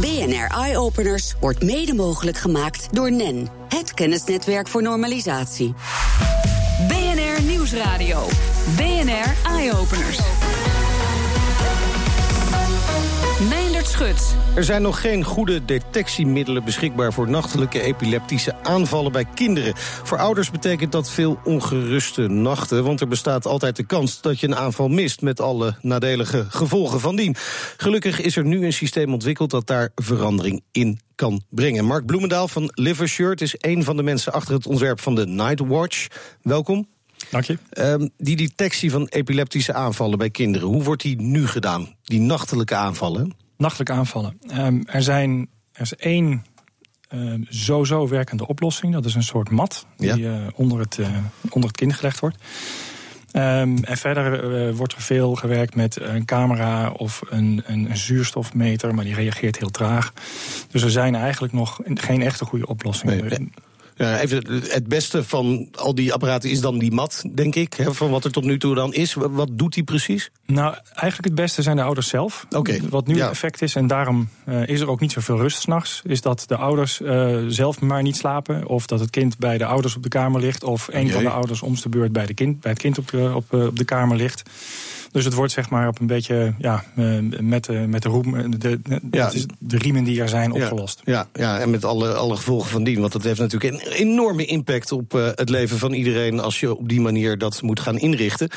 BNR 0.00 0.46
Eye 0.46 0.78
Openers 0.78 1.34
wordt 1.40 1.62
mede 1.62 1.94
mogelijk 1.94 2.36
gemaakt 2.36 2.88
door 2.94 3.12
NEN, 3.12 3.48
het 3.68 3.94
kennisnetwerk 3.94 4.68
voor 4.68 4.82
normalisatie. 4.82 5.74
BNR 6.88 7.42
Nieuwsradio. 7.42 8.26
BNR 8.76 9.52
Eye 9.52 9.72
Schut. 13.88 14.34
Er 14.54 14.64
zijn 14.64 14.82
nog 14.82 15.00
geen 15.00 15.24
goede 15.24 15.64
detectiemiddelen 15.64 16.64
beschikbaar 16.64 17.12
voor 17.12 17.30
nachtelijke 17.30 17.82
epileptische 17.82 18.54
aanvallen 18.62 19.12
bij 19.12 19.24
kinderen. 19.34 19.72
Voor 19.76 20.18
ouders 20.18 20.50
betekent 20.50 20.92
dat 20.92 21.10
veel 21.10 21.38
ongeruste 21.44 22.28
nachten, 22.28 22.84
want 22.84 23.00
er 23.00 23.08
bestaat 23.08 23.46
altijd 23.46 23.76
de 23.76 23.86
kans 23.86 24.20
dat 24.20 24.40
je 24.40 24.46
een 24.46 24.56
aanval 24.56 24.88
mist 24.88 25.20
met 25.20 25.40
alle 25.40 25.76
nadelige 25.82 26.46
gevolgen 26.48 27.00
van 27.00 27.16
dien. 27.16 27.36
Gelukkig 27.76 28.20
is 28.20 28.36
er 28.36 28.44
nu 28.44 28.64
een 28.64 28.72
systeem 28.72 29.12
ontwikkeld 29.12 29.50
dat 29.50 29.66
daar 29.66 29.90
verandering 29.94 30.62
in 30.72 31.00
kan 31.14 31.42
brengen. 31.50 31.84
Mark 31.84 32.06
Bloemendaal 32.06 32.48
van 32.48 32.70
Livershirt 32.74 33.40
is 33.40 33.54
een 33.58 33.84
van 33.84 33.96
de 33.96 34.02
mensen 34.02 34.32
achter 34.32 34.54
het 34.54 34.66
ontwerp 34.66 35.00
van 35.00 35.14
de 35.14 35.26
Nightwatch. 35.26 36.06
Welkom. 36.42 36.88
Dank 37.30 37.44
je. 37.44 37.58
Um, 37.78 38.10
die 38.16 38.36
detectie 38.36 38.90
van 38.90 39.06
epileptische 39.06 39.72
aanvallen 39.72 40.18
bij 40.18 40.30
kinderen, 40.30 40.68
hoe 40.68 40.82
wordt 40.82 41.02
die 41.02 41.20
nu 41.20 41.46
gedaan? 41.46 41.94
Die 42.02 42.20
nachtelijke 42.20 42.74
aanvallen? 42.74 43.46
Nachtelijke 43.58 43.92
aanvallen. 43.92 44.38
Um, 44.58 44.82
er, 44.86 45.02
zijn, 45.02 45.48
er 45.72 45.80
is 45.82 45.96
één 45.96 46.44
uh, 47.14 47.34
zo-zo 47.48 48.08
werkende 48.08 48.46
oplossing. 48.46 48.92
Dat 48.92 49.04
is 49.04 49.14
een 49.14 49.22
soort 49.22 49.50
mat 49.50 49.86
die 49.96 50.16
ja. 50.16 50.16
uh, 50.16 50.46
onder, 50.54 50.78
het, 50.78 50.96
uh, 50.96 51.08
onder 51.50 51.68
het 51.68 51.78
kind 51.78 51.94
gelegd 51.94 52.20
wordt. 52.20 52.36
Um, 53.32 53.84
en 53.84 53.96
verder 53.96 54.44
uh, 54.68 54.74
wordt 54.74 54.92
er 54.92 55.02
veel 55.02 55.34
gewerkt 55.34 55.74
met 55.74 56.00
een 56.00 56.24
camera 56.24 56.90
of 56.90 57.20
een, 57.28 57.62
een, 57.66 57.90
een, 57.90 57.96
zuurstofmeter, 57.96 58.94
maar 58.94 59.04
die 59.04 59.14
reageert 59.14 59.58
heel 59.58 59.70
traag. 59.70 60.12
Dus 60.70 60.82
er 60.82 60.90
zijn 60.90 61.14
eigenlijk 61.14 61.52
nog 61.52 61.80
geen 61.84 62.22
echte 62.22 62.44
goede 62.44 62.66
oplossingen. 62.66 63.26
Nee, 63.28 63.50
Ja, 63.98 64.20
even, 64.20 64.62
het 64.68 64.86
beste 64.86 65.24
van 65.24 65.68
al 65.74 65.94
die 65.94 66.12
apparaten 66.12 66.50
is 66.50 66.60
dan 66.60 66.78
die 66.78 66.92
mat, 66.92 67.24
denk 67.34 67.54
ik. 67.54 67.74
Hè, 67.74 67.94
van 67.94 68.10
wat 68.10 68.24
er 68.24 68.32
tot 68.32 68.44
nu 68.44 68.58
toe 68.58 68.74
dan 68.74 68.94
is. 68.94 69.14
Wat 69.14 69.48
doet 69.52 69.74
die 69.74 69.82
precies? 69.82 70.30
Nou, 70.46 70.74
eigenlijk 70.84 71.24
het 71.24 71.34
beste 71.34 71.62
zijn 71.62 71.76
de 71.76 71.82
ouders 71.82 72.08
zelf. 72.08 72.46
Okay. 72.56 72.80
Wat 72.90 73.06
nu 73.06 73.14
ja. 73.14 73.20
het 73.20 73.30
effect 73.30 73.62
is, 73.62 73.74
en 73.74 73.86
daarom 73.86 74.28
uh, 74.48 74.68
is 74.68 74.80
er 74.80 74.88
ook 74.88 75.00
niet 75.00 75.12
zoveel 75.12 75.36
rust 75.36 75.60
s'nachts... 75.60 76.02
is 76.04 76.20
dat 76.20 76.44
de 76.46 76.56
ouders 76.56 77.00
uh, 77.00 77.44
zelf 77.48 77.80
maar 77.80 78.02
niet 78.02 78.16
slapen... 78.16 78.66
of 78.66 78.86
dat 78.86 79.00
het 79.00 79.10
kind 79.10 79.38
bij 79.38 79.58
de 79.58 79.64
ouders 79.64 79.96
op 79.96 80.02
de 80.02 80.08
kamer 80.08 80.40
ligt... 80.40 80.64
of 80.64 80.88
een 80.90 81.10
van 81.10 81.22
de 81.22 81.30
ouders 81.30 81.62
om 81.62 81.74
de 81.82 81.88
beurt 81.88 82.12
bij, 82.12 82.26
de 82.26 82.34
kind, 82.34 82.60
bij 82.60 82.70
het 82.70 82.80
kind 82.80 82.98
op 82.98 83.08
de, 83.08 83.32
op, 83.34 83.52
op 83.52 83.78
de 83.78 83.84
kamer 83.84 84.16
ligt... 84.16 84.42
Dus 85.12 85.24
het 85.24 85.34
wordt 85.34 85.52
zeg 85.52 85.70
maar 85.70 85.88
op 85.88 86.00
een 86.00 86.06
beetje 86.06 86.54
ja, 86.58 86.84
met, 87.40 87.64
de, 87.64 87.72
met 87.72 88.02
de, 88.02 88.08
roem, 88.08 88.50
de, 88.50 88.58
de, 88.58 89.00
ja. 89.10 89.32
de 89.58 89.78
riemen 89.78 90.04
die 90.04 90.20
er 90.20 90.28
zijn 90.28 90.52
opgelost. 90.52 91.00
Ja, 91.04 91.28
ja, 91.32 91.42
ja, 91.42 91.58
en 91.58 91.70
met 91.70 91.84
alle, 91.84 92.14
alle 92.14 92.36
gevolgen 92.36 92.70
van 92.70 92.84
dien. 92.84 93.00
Want 93.00 93.12
dat 93.12 93.22
heeft 93.22 93.38
natuurlijk 93.38 93.74
een 93.74 93.87
enorme 93.92 94.44
impact 94.44 94.92
op 94.92 95.14
uh, 95.14 95.28
het 95.34 95.48
leven 95.48 95.78
van 95.78 95.92
iedereen... 95.92 96.40
als 96.40 96.60
je 96.60 96.76
op 96.76 96.88
die 96.88 97.00
manier 97.00 97.38
dat 97.38 97.62
moet 97.62 97.80
gaan 97.80 97.98
inrichten. 97.98 98.48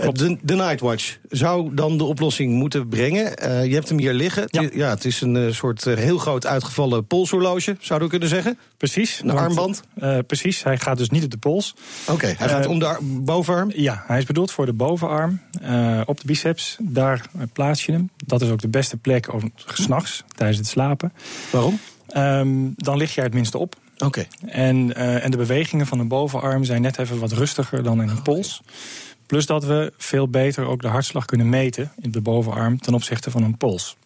Uh, 0.00 0.08
de, 0.12 0.38
de 0.42 0.54
Nightwatch 0.54 1.16
zou 1.28 1.74
dan 1.74 1.98
de 1.98 2.04
oplossing 2.04 2.52
moeten 2.52 2.88
brengen. 2.88 3.24
Uh, 3.42 3.64
je 3.64 3.74
hebt 3.74 3.88
hem 3.88 3.98
hier 3.98 4.12
liggen. 4.12 4.44
Ja. 4.46 4.62
Het, 4.62 4.74
ja, 4.74 4.88
het 4.88 5.04
is 5.04 5.20
een 5.20 5.54
soort 5.54 5.84
heel 5.84 6.18
groot 6.18 6.46
uitgevallen 6.46 7.06
polshorloge, 7.06 7.76
zouden 7.80 8.08
we 8.08 8.18
kunnen 8.18 8.28
zeggen. 8.28 8.58
Precies. 8.76 9.20
Een 9.22 9.30
armband. 9.30 9.82
Precies, 10.26 10.62
hij 10.62 10.78
gaat 10.78 10.98
dus 10.98 11.10
niet 11.10 11.24
op 11.24 11.30
de 11.30 11.36
pols. 11.36 11.74
Oké, 12.02 12.12
okay, 12.12 12.34
hij 12.38 12.48
gaat 12.48 12.66
om 12.66 12.78
de 12.78 12.96
bovenarm? 13.02 13.72
Ja, 13.74 14.04
hij 14.06 14.18
is 14.18 14.24
bedoeld 14.24 14.50
voor 14.50 14.66
de 14.66 14.72
bovenarm. 14.72 15.40
Op 16.04 16.20
de 16.20 16.26
biceps, 16.26 16.76
daar 16.80 17.26
plaats 17.52 17.86
je 17.86 17.92
hem. 17.92 18.10
Dat 18.26 18.42
is 18.42 18.50
ook 18.50 18.60
de 18.60 18.68
beste 18.68 18.96
plek 18.96 19.28
s'nachts, 19.66 20.24
tijdens 20.36 20.58
het 20.58 20.66
slapen. 20.66 21.12
Waarom? 21.50 21.78
Um, 22.16 22.72
dan 22.76 22.96
lig 22.96 23.14
je 23.14 23.20
er 23.20 23.26
het 23.26 23.34
minste 23.34 23.58
op. 23.58 23.76
Oké. 24.04 24.26
Okay. 24.38 24.50
En, 24.50 24.90
uh, 24.90 25.24
en 25.24 25.30
de 25.30 25.36
bewegingen 25.36 25.86
van 25.86 25.98
de 25.98 26.04
bovenarm 26.04 26.64
zijn 26.64 26.82
net 26.82 26.98
even 26.98 27.18
wat 27.18 27.32
rustiger 27.32 27.82
dan 27.82 28.02
in 28.02 28.08
een 28.08 28.22
pols. 28.22 28.62
Plus 29.26 29.46
dat 29.46 29.64
we 29.64 29.92
veel 29.96 30.28
beter 30.28 30.66
ook 30.66 30.82
de 30.82 30.88
hartslag 30.88 31.24
kunnen 31.24 31.48
meten 31.48 31.92
in 32.00 32.10
de 32.10 32.20
bovenarm 32.20 32.80
ten 32.80 32.94
opzichte 32.94 33.30
van 33.30 33.42
een 33.42 33.56
pols. 33.56 33.96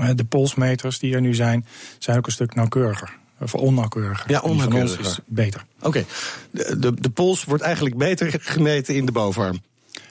Uh, 0.00 0.08
de 0.14 0.24
polsmeters 0.24 0.98
die 0.98 1.14
er 1.14 1.20
nu 1.20 1.34
zijn, 1.34 1.66
zijn 1.98 2.16
ook 2.18 2.26
een 2.26 2.32
stuk 2.32 2.54
nauwkeuriger. 2.54 3.16
Of 3.40 3.54
onnauwkeuriger. 3.54 4.30
Ja, 4.30 4.40
onnauwkeuriger. 4.40 5.00
is 5.00 5.18
beter. 5.26 5.64
Oké. 5.76 5.86
Okay. 5.86 6.06
De, 6.50 6.78
de, 6.78 7.00
de 7.00 7.10
pols 7.10 7.44
wordt 7.44 7.62
eigenlijk 7.62 7.96
beter 7.96 8.34
gemeten 8.40 8.94
in 8.94 9.06
de 9.06 9.12
bovenarm. 9.12 9.60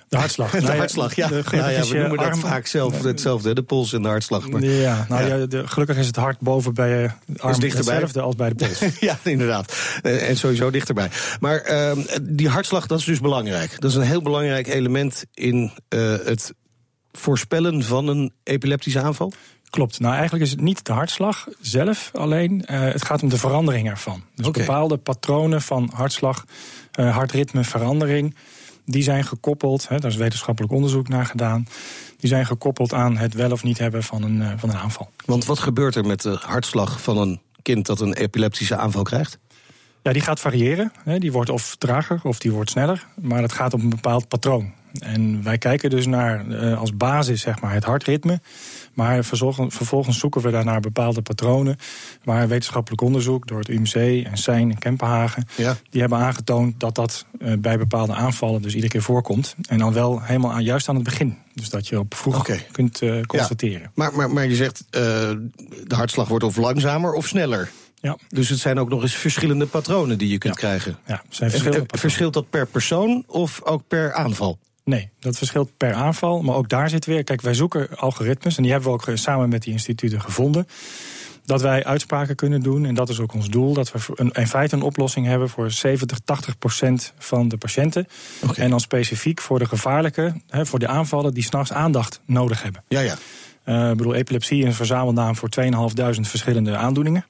De 0.09 0.17
hartslag. 0.17 0.51
De 0.51 0.61
nou, 0.61 0.77
hartslag, 0.77 1.15
ja. 1.15 1.27
De, 1.27 1.43
ja, 1.51 1.69
ja 1.69 1.81
we 1.81 1.97
noemen 1.97 2.17
arm, 2.17 2.29
dat 2.29 2.39
vaak 2.39 2.67
zelf 2.67 3.03
hetzelfde, 3.03 3.53
de 3.53 3.63
pols 3.63 3.93
en 3.93 4.01
de 4.01 4.07
hartslag. 4.07 4.49
Maar, 4.49 4.63
ja, 4.63 5.05
nou 5.09 5.27
ja. 5.27 5.45
de, 5.45 5.67
gelukkig 5.67 5.97
is 5.97 6.07
het 6.07 6.15
hart 6.15 6.39
boven 6.39 6.73
bij 6.73 6.89
je 6.89 7.09
arm 7.37 7.61
hetzelfde 7.61 8.21
als 8.21 8.35
bij 8.35 8.49
de 8.49 8.55
pols. 8.55 8.99
ja, 8.99 9.17
inderdaad. 9.23 9.73
En 10.01 10.37
sowieso 10.37 10.69
dichterbij. 10.69 11.09
Maar 11.39 11.71
uh, 11.71 12.03
die 12.21 12.49
hartslag, 12.49 12.87
dat 12.87 12.99
is 12.99 13.05
dus 13.05 13.19
belangrijk. 13.19 13.81
Dat 13.81 13.91
is 13.91 13.95
een 13.95 14.03
heel 14.03 14.21
belangrijk 14.21 14.67
element 14.67 15.25
in 15.33 15.71
uh, 15.89 16.15
het 16.23 16.53
voorspellen 17.11 17.83
van 17.83 18.07
een 18.07 18.33
epileptische 18.43 19.01
aanval. 19.01 19.33
Klopt. 19.69 19.99
Nou, 19.99 20.13
eigenlijk 20.13 20.43
is 20.43 20.51
het 20.51 20.61
niet 20.61 20.85
de 20.85 20.93
hartslag 20.93 21.47
zelf 21.61 22.11
alleen. 22.13 22.65
Uh, 22.71 22.79
het 22.79 23.05
gaat 23.05 23.23
om 23.23 23.29
de 23.29 23.37
verandering 23.37 23.89
ervan. 23.89 24.23
Dus 24.35 24.47
okay. 24.47 24.65
bepaalde 24.65 24.97
patronen 24.97 25.61
van 25.61 25.91
hartslag, 25.93 26.45
uh, 26.99 27.15
hartritmeverandering 27.15 28.35
die 28.89 29.03
zijn 29.03 29.23
gekoppeld, 29.23 29.87
hè, 29.87 29.99
daar 29.99 30.11
is 30.11 30.17
wetenschappelijk 30.17 30.73
onderzoek 30.73 31.07
naar 31.07 31.25
gedaan, 31.25 31.67
die 32.17 32.29
zijn 32.29 32.45
gekoppeld 32.45 32.93
aan 32.93 33.17
het 33.17 33.33
wel 33.33 33.51
of 33.51 33.63
niet 33.63 33.77
hebben 33.77 34.03
van 34.03 34.23
een, 34.23 34.41
uh, 34.41 34.51
van 34.57 34.69
een 34.69 34.77
aanval. 34.77 35.09
Want 35.25 35.45
wat 35.45 35.59
gebeurt 35.59 35.95
er 35.95 36.05
met 36.05 36.21
de 36.21 36.37
hartslag 36.41 37.01
van 37.01 37.17
een 37.17 37.41
kind 37.61 37.85
dat 37.85 38.01
een 38.01 38.13
epileptische 38.13 38.77
aanval 38.77 39.03
krijgt? 39.03 39.39
Ja, 40.01 40.13
die 40.13 40.21
gaat 40.21 40.39
variëren. 40.39 40.91
Hè. 41.03 41.19
Die 41.19 41.31
wordt 41.31 41.49
of 41.49 41.75
trager 41.75 42.19
of 42.23 42.39
die 42.39 42.51
wordt 42.51 42.69
sneller. 42.69 43.05
Maar 43.15 43.41
het 43.41 43.51
gaat 43.51 43.73
om 43.73 43.81
een 43.81 43.89
bepaald 43.89 44.27
patroon. 44.27 44.73
En 44.99 45.43
wij 45.43 45.57
kijken 45.57 45.89
dus 45.89 46.05
naar 46.05 46.45
uh, 46.47 46.79
als 46.79 46.97
basis 46.97 47.41
zeg 47.41 47.61
maar, 47.61 47.73
het 47.73 47.83
hartritme. 47.83 48.41
Maar 48.97 49.23
vervolgens 49.23 50.19
zoeken 50.19 50.41
we 50.41 50.51
daarnaar 50.51 50.79
bepaalde 50.79 51.21
patronen. 51.21 51.77
Waar 52.23 52.47
wetenschappelijk 52.47 53.01
onderzoek 53.01 53.47
door 53.47 53.59
het 53.59 53.67
UMC 53.67 54.25
en 54.25 54.37
SEIN 54.37 54.71
en 54.71 54.77
Kempenhagen... 54.77 55.47
Ja. 55.55 55.77
die 55.89 56.01
hebben 56.01 56.19
aangetoond 56.19 56.79
dat 56.79 56.95
dat 56.95 57.25
uh, 57.39 57.53
bij 57.59 57.77
bepaalde 57.77 58.13
aanvallen 58.13 58.61
dus 58.61 58.73
iedere 58.73 58.91
keer 58.91 59.01
voorkomt. 59.01 59.55
En 59.69 59.77
dan 59.77 59.93
wel 59.93 60.21
helemaal 60.21 60.51
aan, 60.51 60.63
juist 60.63 60.89
aan 60.89 60.95
het 60.95 61.03
begin. 61.03 61.37
Dus 61.53 61.69
dat 61.69 61.87
je 61.87 61.99
op 61.99 62.15
vroeg 62.15 62.39
okay. 62.39 62.65
kunt 62.71 63.01
uh, 63.01 63.21
constateren. 63.21 63.81
Ja. 63.81 63.91
Maar, 63.93 64.15
maar, 64.15 64.31
maar 64.31 64.47
je 64.47 64.55
zegt 64.55 64.83
de 64.89 65.95
hartslag 65.95 66.27
wordt 66.27 66.43
of 66.43 66.55
langzamer 66.55 67.13
of 67.13 67.27
sneller. 67.27 67.69
Ja. 68.01 68.17
Dus 68.29 68.49
het 68.49 68.59
zijn 68.59 68.79
ook 68.79 68.89
nog 68.89 69.01
eens 69.01 69.15
verschillende 69.15 69.65
patronen 69.65 70.17
die 70.17 70.29
je 70.29 70.37
kunt 70.37 70.53
ja. 70.53 70.59
krijgen. 70.59 70.97
Ja, 71.05 71.23
zijn 71.29 71.49
verschillende 71.49 71.85
en, 71.87 71.99
verschilt 71.99 72.33
dat 72.33 72.49
per 72.49 72.67
persoon 72.67 73.23
of 73.27 73.61
ook 73.63 73.87
per 73.87 74.13
aanval? 74.13 74.59
Nee, 74.87 75.09
dat 75.19 75.37
verschilt 75.37 75.77
per 75.77 75.93
aanval. 75.93 76.41
Maar 76.41 76.55
ook 76.55 76.69
daar 76.69 76.89
zit 76.89 77.05
weer. 77.05 77.23
Kijk, 77.23 77.41
wij 77.41 77.53
zoeken 77.53 77.97
algoritmes. 77.97 78.57
En 78.57 78.63
die 78.63 78.71
hebben 78.71 78.91
we 78.91 78.95
ook 78.95 79.17
samen 79.17 79.49
met 79.49 79.63
die 79.63 79.73
instituten 79.73 80.21
gevonden. 80.21 80.67
Dat 81.45 81.61
wij 81.61 81.85
uitspraken 81.85 82.35
kunnen 82.35 82.61
doen. 82.61 82.85
En 82.85 82.93
dat 82.95 83.09
is 83.09 83.19
ook 83.19 83.33
ons 83.33 83.49
doel. 83.49 83.73
Dat 83.73 83.91
we 83.91 83.99
een, 84.15 84.31
in 84.31 84.47
feite 84.47 84.75
een 84.75 84.81
oplossing 84.81 85.25
hebben 85.25 85.49
voor 85.49 85.71
70, 85.71 86.19
80 86.25 86.57
procent 86.57 87.13
van 87.17 87.47
de 87.47 87.57
patiënten. 87.57 88.07
Okay. 88.43 88.63
En 88.63 88.69
dan 88.69 88.79
specifiek 88.79 89.41
voor 89.41 89.59
de 89.59 89.65
gevaarlijke, 89.65 90.33
hè, 90.49 90.65
voor 90.65 90.79
de 90.79 90.87
aanvallen 90.87 91.33
die 91.33 91.43
s'nachts 91.43 91.71
aandacht 91.71 92.21
nodig 92.25 92.63
hebben. 92.63 92.83
Ja, 92.87 92.99
ja. 92.99 93.17
Uh, 93.65 93.89
ik 93.89 93.97
bedoel, 93.97 94.13
epilepsie 94.13 94.59
is 94.59 94.65
een 94.65 94.73
verzamelnaam 94.73 95.35
voor 95.35 95.49
2.500 95.61 95.69
verschillende 96.21 96.75
aandoeningen. 96.75 97.25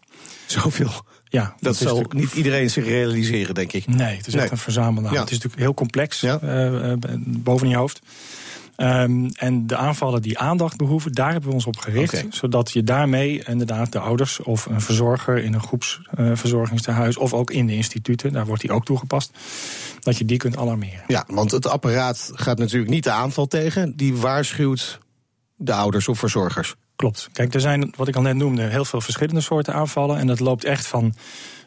Zoveel. 0.47 0.91
Ja, 1.23 1.43
dat, 1.43 1.55
dat 1.59 1.75
zal 1.75 2.05
niet 2.09 2.33
iedereen 2.33 2.69
zich 2.69 2.85
realiseren, 2.85 3.55
denk 3.55 3.73
ik. 3.73 3.87
Nee, 3.87 4.17
het 4.17 4.27
is 4.27 4.33
nee. 4.33 4.43
echt 4.43 4.51
een 4.51 4.57
verzamelnaam. 4.57 5.13
Ja. 5.13 5.19
Het 5.19 5.29
is 5.29 5.35
natuurlijk 5.35 5.61
heel 5.61 5.73
complex 5.73 6.19
ja. 6.19 6.39
uh, 6.43 6.93
boven 7.19 7.69
je 7.69 7.75
hoofd. 7.75 8.01
Um, 8.77 9.29
en 9.35 9.67
de 9.67 9.75
aanvallen 9.75 10.21
die 10.21 10.39
aandacht 10.39 10.77
behoeven, 10.77 11.11
daar 11.11 11.31
hebben 11.31 11.49
we 11.49 11.55
ons 11.55 11.65
op 11.65 11.77
gericht. 11.77 12.13
Okay. 12.13 12.27
Zodat 12.29 12.71
je 12.71 12.83
daarmee 12.83 13.43
inderdaad 13.45 13.91
de 13.91 13.99
ouders 13.99 14.39
of 14.39 14.65
een 14.65 14.81
verzorger 14.81 15.37
in 15.37 15.53
een 15.53 15.61
groepsverzorgingstehuis 15.61 17.15
uh, 17.15 17.21
of 17.21 17.33
ook 17.33 17.51
in 17.51 17.67
de 17.67 17.75
instituten, 17.75 18.33
daar 18.33 18.45
wordt 18.45 18.61
die 18.61 18.71
ook 18.71 18.85
toegepast, 18.85 19.31
dat 19.99 20.17
je 20.17 20.25
die 20.25 20.37
kunt 20.37 20.57
alarmeren. 20.57 21.03
Ja, 21.07 21.23
want 21.27 21.51
het 21.51 21.67
apparaat 21.67 22.31
gaat 22.33 22.57
natuurlijk 22.57 22.91
niet 22.91 23.03
de 23.03 23.11
aanval 23.11 23.47
tegen, 23.47 23.95
die 23.95 24.15
waarschuwt 24.15 24.99
de 25.55 25.73
ouders 25.73 26.07
of 26.07 26.19
verzorgers. 26.19 26.75
Klopt. 26.97 27.29
Kijk, 27.33 27.53
er 27.53 27.61
zijn, 27.61 27.93
wat 27.95 28.07
ik 28.07 28.15
al 28.15 28.21
net 28.21 28.35
noemde, 28.35 28.61
heel 28.61 28.85
veel 28.85 29.01
verschillende 29.01 29.41
soorten 29.41 29.73
aanvallen. 29.73 30.17
En 30.17 30.27
dat 30.27 30.39
loopt 30.39 30.63
echt 30.63 30.87
van 30.87 31.13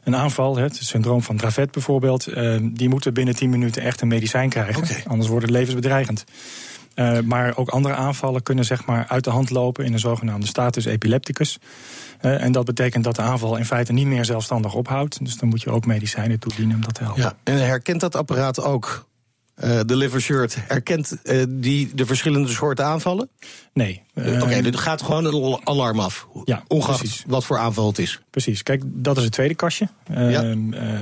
een 0.04 0.16
aanval, 0.16 0.56
het 0.56 0.76
syndroom 0.76 1.22
van 1.22 1.36
Dravet 1.36 1.70
bijvoorbeeld. 1.70 2.28
Uh, 2.28 2.56
die 2.62 2.88
moeten 2.88 3.14
binnen 3.14 3.34
10 3.34 3.50
minuten 3.50 3.82
echt 3.82 4.00
een 4.00 4.08
medicijn 4.08 4.48
krijgen. 4.48 4.82
Okay. 4.82 5.02
Anders 5.06 5.28
wordt 5.28 5.44
het 5.44 5.54
levensbedreigend. 5.54 6.24
Uh, 6.94 7.20
maar 7.20 7.56
ook 7.56 7.68
andere 7.68 7.94
aanvallen 7.94 8.42
kunnen 8.42 8.64
zeg 8.64 8.86
maar 8.86 9.06
uit 9.08 9.24
de 9.24 9.30
hand 9.30 9.50
lopen 9.50 9.84
in 9.84 9.92
een 9.92 9.98
zogenaamde 9.98 10.46
status 10.46 10.84
epilepticus. 10.84 11.58
Uh, 12.22 12.42
en 12.42 12.52
dat 12.52 12.64
betekent 12.64 13.04
dat 13.04 13.16
de 13.16 13.22
aanval 13.22 13.56
in 13.56 13.64
feite 13.64 13.92
niet 13.92 14.06
meer 14.06 14.24
zelfstandig 14.24 14.74
ophoudt. 14.74 15.24
Dus 15.24 15.36
dan 15.36 15.48
moet 15.48 15.62
je 15.62 15.70
ook 15.70 15.86
medicijnen 15.86 16.38
toedienen 16.38 16.76
om 16.76 16.82
dat 16.82 16.94
te 16.94 17.02
helpen. 17.02 17.22
Ja, 17.22 17.36
en 17.42 17.66
herkent 17.66 18.00
dat 18.00 18.16
apparaat 18.16 18.62
ook 18.62 19.08
de 19.60 19.96
liver 19.96 20.20
shirt, 20.20 20.56
herkent 20.66 21.16
uh, 21.24 21.42
die 21.48 21.94
de 21.94 22.06
verschillende 22.06 22.48
soorten 22.48 22.84
aanvallen? 22.84 23.28
Nee. 23.72 24.02
Uh, 24.14 24.42
Oké, 24.42 24.54
er 24.54 24.78
gaat 24.78 25.02
gewoon 25.02 25.24
een 25.24 25.60
alarm 25.64 26.00
af. 26.00 26.26
Ja, 26.44 26.62
ongeacht 26.66 26.98
precies. 26.98 27.24
wat 27.26 27.44
voor 27.44 27.58
aanval 27.58 27.86
het 27.86 27.98
is. 27.98 28.20
Precies. 28.30 28.62
Kijk, 28.62 28.82
dat 28.84 29.16
is 29.16 29.24
het 29.24 29.32
tweede 29.32 29.54
kastje. 29.54 29.88
Ja. 30.12 30.54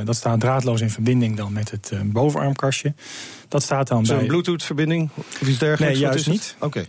dat 0.05 0.17
staat 0.17 0.41
draadloos 0.41 0.81
in 0.81 0.91
verbinding 0.91 1.37
dan 1.37 1.53
met 1.53 1.71
het 1.71 1.93
bovenarmkastje. 2.05 2.95
Dat 3.49 3.63
staat 3.63 3.89
dan 3.89 4.03
bij... 4.03 4.19
een 4.19 4.27
Bluetooth-verbinding 4.27 5.11
of 5.17 5.49
iets 5.49 5.59
dergelijks? 5.59 5.99
Nee, 5.99 6.09
juist 6.09 6.29
niet. 6.29 6.57
Oké. 6.61 6.85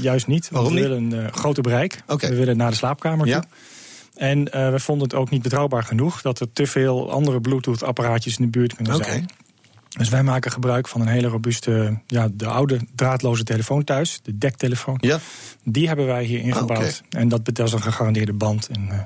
juist 0.00 0.26
niet. 0.26 0.50
Want 0.50 0.68
Waarom 0.68 0.74
we 0.74 0.88
willen 0.88 1.24
een 1.24 1.32
grote 1.32 1.60
bereik. 1.60 2.02
Okay. 2.06 2.30
We 2.30 2.36
willen 2.36 2.56
naar 2.56 2.70
de 2.70 2.76
slaapkamer 2.76 3.26
toe. 3.26 3.44
En 4.14 4.44
we 4.44 4.80
vonden 4.80 5.08
het 5.08 5.16
ook 5.16 5.30
niet 5.30 5.42
betrouwbaar 5.42 5.82
genoeg 5.82 6.22
dat 6.22 6.40
er 6.40 6.52
te 6.52 6.66
veel 6.66 7.10
andere 7.10 7.40
Bluetooth-apparaatjes 7.40 8.38
in 8.38 8.44
de 8.44 8.50
buurt 8.50 8.74
kunnen 8.74 8.94
okay. 8.94 9.10
zijn. 9.10 9.28
Dus 9.98 10.08
wij 10.08 10.22
maken 10.22 10.50
gebruik 10.50 10.88
van 10.88 11.00
een 11.00 11.06
hele 11.06 11.28
robuuste, 11.28 12.00
ja, 12.06 12.28
de 12.32 12.46
oude 12.46 12.80
draadloze 12.94 13.44
telefoon 13.44 13.84
thuis, 13.84 14.20
de 14.22 14.38
dektelefoon. 14.38 14.98
Ja. 15.00 15.18
Die 15.64 15.86
hebben 15.86 16.06
wij 16.06 16.24
hier 16.24 16.40
ingebouwd. 16.40 17.02
Ah, 17.10 17.20
En 17.20 17.28
dat 17.28 17.58
is 17.58 17.72
een 17.72 17.82
gegarandeerde 17.82 18.32
band 18.32 18.68
en 18.68 18.88
uh, 18.90 18.98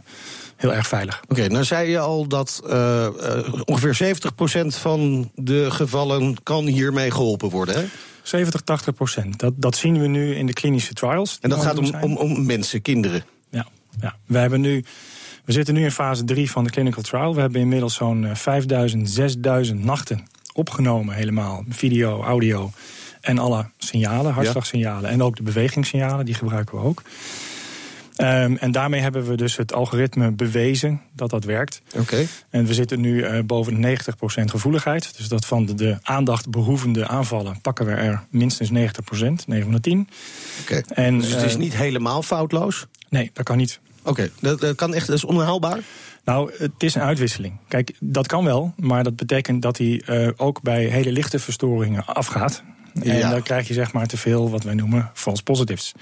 heel 0.56 0.74
erg 0.74 0.86
veilig. 0.86 1.22
Oké, 1.28 1.48
nou 1.48 1.64
zei 1.64 1.90
je 1.90 1.98
al 1.98 2.26
dat 2.26 2.60
uh, 2.64 2.70
uh, 2.70 3.52
ongeveer 3.64 4.16
70% 4.64 4.66
van 4.66 5.30
de 5.34 5.70
gevallen 5.70 6.42
kan 6.42 6.66
hiermee 6.66 7.10
geholpen 7.10 7.48
worden, 7.48 7.74
hè? 7.74 7.84
70, 8.22 8.60
80 8.60 8.94
procent. 8.94 9.38
Dat, 9.38 9.52
dat 9.56 9.76
zien 9.76 10.00
we 10.00 10.06
nu 10.06 10.34
in 10.34 10.46
de 10.46 10.52
klinische 10.52 10.92
trials. 10.92 11.38
En 11.40 11.50
dat 11.50 11.62
gaat 11.62 11.78
om, 11.78 11.94
om, 12.00 12.16
om 12.16 12.46
mensen, 12.46 12.82
kinderen? 12.82 13.24
Ja, 13.50 13.66
ja. 14.00 14.16
We 14.26 14.38
hebben 14.38 14.60
nu 14.60 14.84
we 15.44 15.52
zitten 15.52 15.74
nu 15.74 15.84
in 15.84 15.90
fase 15.90 16.24
3 16.24 16.50
van 16.50 16.64
de 16.64 16.70
clinical 16.70 17.02
trial. 17.02 17.34
We 17.34 17.40
hebben 17.40 17.60
inmiddels 17.60 17.94
zo'n 17.94 18.30
5000, 18.34 19.10
6000 19.10 19.84
nachten 19.84 20.26
opgenomen 20.54 21.14
helemaal. 21.14 21.64
Video, 21.68 22.22
audio 22.22 22.70
en 23.20 23.38
alle 23.38 23.66
signalen, 23.78 24.32
hartslagsignalen. 24.32 25.10
En 25.10 25.22
ook 25.22 25.36
de 25.36 25.42
bewegingssignalen, 25.42 26.24
die 26.24 26.34
gebruiken 26.34 26.78
we 26.78 26.84
ook. 26.84 27.02
Um, 28.20 28.56
en 28.56 28.72
daarmee 28.72 29.00
hebben 29.00 29.26
we 29.26 29.36
dus 29.36 29.56
het 29.56 29.72
algoritme 29.72 30.30
bewezen 30.30 31.00
dat 31.12 31.30
dat 31.30 31.44
werkt. 31.44 31.82
Oké. 31.94 32.26
En 32.50 32.66
we 32.66 32.74
zitten 32.74 33.00
nu 33.00 33.16
uh, 33.16 33.38
boven 33.44 33.80
de 33.80 33.96
90% 33.96 34.00
gevoeligheid. 34.44 35.16
Dus 35.16 35.28
dat 35.28 35.46
van 35.46 35.66
de, 35.66 35.74
de 35.74 35.98
aandachtbehoevende 36.02 37.06
aanvallen 37.06 37.60
pakken 37.60 37.86
we 37.86 37.92
er 37.92 38.22
minstens 38.30 38.70
90%, 38.70 38.72
9 38.74 39.46
van 39.46 39.72
de 39.72 39.80
10. 39.80 40.08
Oké. 40.60 40.82
En 40.88 41.18
dus 41.18 41.30
het 41.30 41.42
is 41.42 41.52
uh, 41.52 41.58
niet 41.58 41.76
helemaal 41.76 42.22
foutloos? 42.22 42.86
Nee, 43.08 43.30
dat 43.32 43.44
kan 43.44 43.56
niet. 43.56 43.80
Oké, 44.02 44.30
dat, 44.40 44.60
dat, 44.60 44.76
kan 44.76 44.94
echt, 44.94 45.06
dat 45.06 45.16
is 45.16 45.24
onhaalbaar? 45.24 45.78
Nou, 46.28 46.50
het 46.58 46.82
is 46.82 46.94
een 46.94 47.02
uitwisseling. 47.02 47.56
Kijk, 47.68 47.92
dat 48.00 48.26
kan 48.26 48.44
wel, 48.44 48.72
maar 48.76 49.04
dat 49.04 49.16
betekent 49.16 49.62
dat 49.62 49.78
hij 49.78 50.02
uh, 50.06 50.28
ook 50.36 50.62
bij 50.62 50.84
hele 50.84 51.12
lichte 51.12 51.38
verstoringen 51.38 52.06
afgaat. 52.06 52.62
En 53.02 53.16
ja. 53.16 53.30
dan 53.30 53.42
krijg 53.42 53.68
je 53.68 53.74
zeg 53.74 53.92
maar 53.92 54.06
te 54.06 54.16
veel 54.16 54.50
wat 54.50 54.62
wij 54.62 54.74
noemen 54.74 55.10
false 55.14 55.42
positives. 55.42 55.92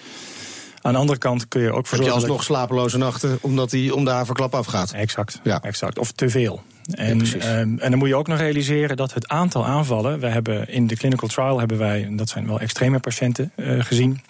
Aan 0.80 0.92
de 0.92 0.98
andere 0.98 1.18
kant 1.18 1.48
kun 1.48 1.60
je 1.60 1.72
ook 1.72 1.88
Heb 1.88 2.00
je 2.00 2.10
alsnog 2.10 2.42
slapeloze 2.42 2.98
nachten 2.98 3.38
omdat 3.40 3.70
hij 3.70 3.90
om 3.90 4.04
de 4.04 4.10
haverklap 4.10 4.54
afgaat? 4.54 4.92
Exact, 4.92 5.40
ja. 5.42 5.62
exact. 5.62 5.98
Of 5.98 6.12
te 6.12 6.28
veel. 6.28 6.62
En, 6.90 7.24
ja, 7.24 7.60
um, 7.60 7.78
en 7.78 7.90
dan 7.90 7.98
moet 7.98 8.08
je 8.08 8.16
ook 8.16 8.28
nog 8.28 8.38
realiseren 8.38 8.96
dat 8.96 9.14
het 9.14 9.28
aantal 9.28 9.66
aanvallen... 9.66 10.20
we 10.20 10.26
hebben 10.26 10.68
in 10.68 10.86
de 10.86 10.96
clinical 10.96 11.28
trial 11.28 11.58
hebben 11.58 11.78
wij, 11.78 12.04
en 12.04 12.16
dat 12.16 12.28
zijn 12.28 12.46
wel 12.46 12.60
extreme 12.60 12.98
patiënten 12.98 13.52
uh, 13.56 13.84
gezien... 13.84 14.20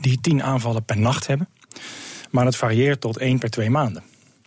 die 0.00 0.20
tien 0.20 0.42
aanvallen 0.42 0.84
per 0.84 0.98
nacht 0.98 1.26
hebben. 1.26 1.48
Maar 2.30 2.44
dat 2.44 2.56
varieert 2.56 3.00
tot 3.00 3.16
één 3.16 3.38
per 3.38 3.50
twee 3.50 3.70
maanden. 3.70 4.02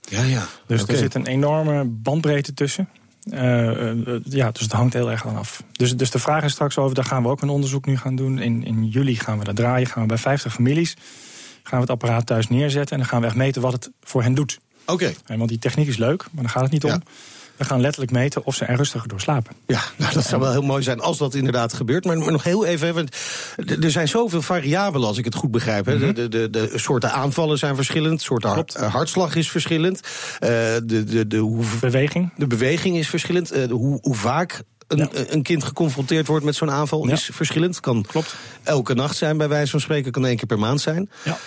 Ja, 0.10 0.24
ja. 0.24 0.48
Dus 0.68 0.82
okay. 0.82 0.96
er 0.96 1.02
zit 1.02 1.16
een 1.16 1.26
enorme 1.26 1.86
bandbreedte 1.86 2.54
tussen. 2.54 2.90
Uh, 3.34 3.94
uh, 3.94 4.20
ja, 4.24 4.52
dus 4.52 4.62
het 4.62 4.72
hangt 4.72 4.94
heel 4.94 5.12
erg 5.12 5.28
aan 5.28 5.38
af. 5.38 5.64
Dus, 5.72 5.98
dus 5.98 6.12
de 6.12 6.20
vraag 6.20 6.44
is 6.44 6.52
straks 6.52 6.78
over, 6.78 6.96
daar 6.96 7.06
gaan 7.06 7.24
we 7.24 7.30
ook 7.30 7.42
een 7.42 7.50
onderzoek 7.50 7.86
nu 7.86 7.98
gaan 7.98 8.16
doen. 8.16 8.40
In, 8.40 8.64
in 8.66 8.86
juli 8.86 9.16
gaan 9.16 9.40
we 9.40 9.44
dat 9.44 9.56
draaien, 9.56 9.88
gaan 9.88 10.02
we 10.02 10.08
bij 10.08 10.18
50 10.18 10.54
families... 10.54 10.98
gaan 11.64 11.80
we 11.80 11.86
het 11.86 11.90
apparaat 11.90 12.26
thuis 12.26 12.48
neerzetten... 12.48 12.92
en 12.92 13.02
dan 13.02 13.10
gaan 13.10 13.22
we 13.22 13.28
echt 13.28 13.36
meten 13.36 13.62
wat 13.62 13.74
het 13.74 13.92
voor 14.02 14.24
hen 14.24 14.34
doet. 14.34 14.60
Oké. 14.86 15.14
Okay. 15.24 15.38
Want 15.38 15.50
die 15.50 15.60
techniek 15.60 15.88
is 15.88 15.98
leuk, 15.98 16.26
maar 16.32 16.44
daar 16.44 16.52
gaat 16.52 16.64
het 16.64 16.72
niet 16.72 16.84
om. 16.84 17.02
We 17.60 17.66
gaan 17.66 17.82
letterlijk 17.82 18.12
meten 18.12 18.46
of 18.46 18.56
ze 18.56 18.66
er 18.66 18.76
rustiger 18.76 19.08
door 19.08 19.22
slapen. 19.22 19.56
Ja, 19.66 19.82
nou, 19.96 20.14
dat 20.14 20.26
zou 20.26 20.42
wel 20.42 20.52
heel 20.52 20.62
mooi 20.62 20.84
zijn 20.84 21.00
als 21.00 21.18
dat 21.18 21.34
inderdaad 21.34 21.74
gebeurt. 21.74 22.06
Maar, 22.06 22.18
maar 22.18 22.32
nog 22.32 22.44
heel 22.44 22.66
even, 22.66 22.94
want 22.94 23.16
er 23.84 23.92
zijn 23.92 24.08
zoveel 24.08 24.42
variabelen 24.42 25.08
als 25.08 25.18
ik 25.18 25.26
het 25.26 25.36
goed 25.36 25.52
begrijp. 25.52 25.86
Hè. 25.86 25.96
Mm 25.96 26.02
-hmm. 26.02 26.14
de, 26.14 26.30
de, 26.30 26.50
de, 26.50 26.72
soorten 26.76 27.12
aanvallen 27.12 27.58
zijn 27.58 27.76
verschillend, 27.76 28.22
soort 28.22 28.44
hart, 28.44 28.74
hartslag 28.74 29.36
is 29.36 29.52
verschillend. 29.52 30.02
Uh, 30.40 30.50
de, 30.50 31.04
de, 31.04 31.28
de, 31.28 31.38
hoe, 31.38 31.66
beweging. 31.82 32.32
De 32.36 32.48
beweging 32.48 32.98
is 32.98 33.10
verschillend. 33.10 33.56
Uh, 33.56 33.72
hoe, 33.72 34.00
hoe 34.02 34.16
vaak 34.16 34.64
een, 34.90 34.98
ja. 34.98 35.10
een, 35.28 35.42
kind 35.42 35.64
geconfronteerd 35.64 36.28
wordt 36.28 36.46
met 36.46 36.56
zo'n 36.56 36.72
aanval 36.72 37.08
ja. 37.08 37.14
is 37.14 37.30
verschillend. 37.34 37.80
Kan 37.80 38.06
Klopt. 38.08 38.36
elke 38.64 38.94
nacht 38.94 39.18
zijn, 39.18 39.38
bij 39.38 39.48
wijze 39.48 39.72
van 39.72 39.80
spreken, 39.80 40.12
kan 40.12 40.26
één 40.26 40.36
keer 40.36 40.46
per 40.46 40.60
maand 40.60 40.82
zijn. 40.82 41.10
Ja. 41.24 41.38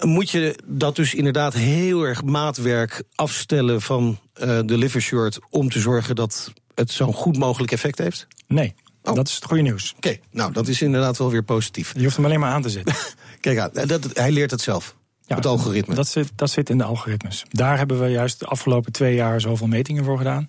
Moet 0.00 0.30
je 0.30 0.58
dat 0.66 0.96
dus 0.96 1.14
inderdaad 1.14 1.54
heel 1.54 2.02
erg 2.02 2.24
maatwerk 2.24 3.02
afstellen 3.14 3.82
van 3.82 4.18
uh, 4.42 4.58
de 4.64 4.78
liver 4.78 5.00
shirt 5.00 5.38
om 5.50 5.70
te 5.70 5.80
zorgen 5.80 6.14
dat 6.14 6.52
het 6.74 6.90
zo'n 6.90 7.12
goed 7.12 7.38
mogelijk 7.38 7.72
effect 7.72 7.98
heeft? 7.98 8.26
Nee. 8.46 8.74
Oh. 9.02 9.14
Dat 9.14 9.28
is 9.28 9.34
het 9.34 9.44
goede 9.44 9.62
nieuws. 9.62 9.94
Oké, 9.96 10.08
okay. 10.08 10.20
nou 10.30 10.52
dat 10.52 10.68
is 10.68 10.82
inderdaad 10.82 11.18
wel 11.18 11.30
weer 11.30 11.44
positief. 11.44 11.92
Je 11.94 12.02
hoeft 12.02 12.16
hem 12.16 12.24
alleen 12.24 12.40
maar 12.40 12.52
aan 12.52 12.62
te 12.62 12.70
zetten. 12.70 12.94
Kijk 13.40 13.58
aan, 13.58 13.86
dat, 13.86 14.08
hij 14.12 14.30
leert 14.30 14.50
het 14.50 14.60
zelf. 14.60 14.94
Ja, 15.26 15.36
het 15.36 15.46
algoritme. 15.46 15.94
Dat 15.94 16.08
zit, 16.08 16.32
dat 16.34 16.50
zit 16.50 16.70
in 16.70 16.78
de 16.78 16.84
algoritmes. 16.84 17.44
Daar 17.50 17.78
hebben 17.78 18.00
we 18.00 18.08
juist 18.08 18.38
de 18.38 18.46
afgelopen 18.46 18.92
twee 18.92 19.14
jaar 19.14 19.40
zoveel 19.40 19.66
metingen 19.66 20.04
voor 20.04 20.18
gedaan. 20.18 20.48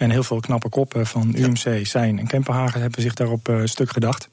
En 0.00 0.10
heel 0.10 0.22
veel 0.22 0.40
knappe 0.40 0.68
koppen 0.68 1.06
van 1.06 1.32
UMC, 1.36 1.86
Zijn 1.86 2.18
en 2.18 2.26
Kempenhagen 2.26 2.80
hebben 2.80 3.02
zich 3.02 3.14
daarop 3.14 3.48
uh, 3.48 3.60
stuk 3.64 3.90
gedacht. 3.90 4.28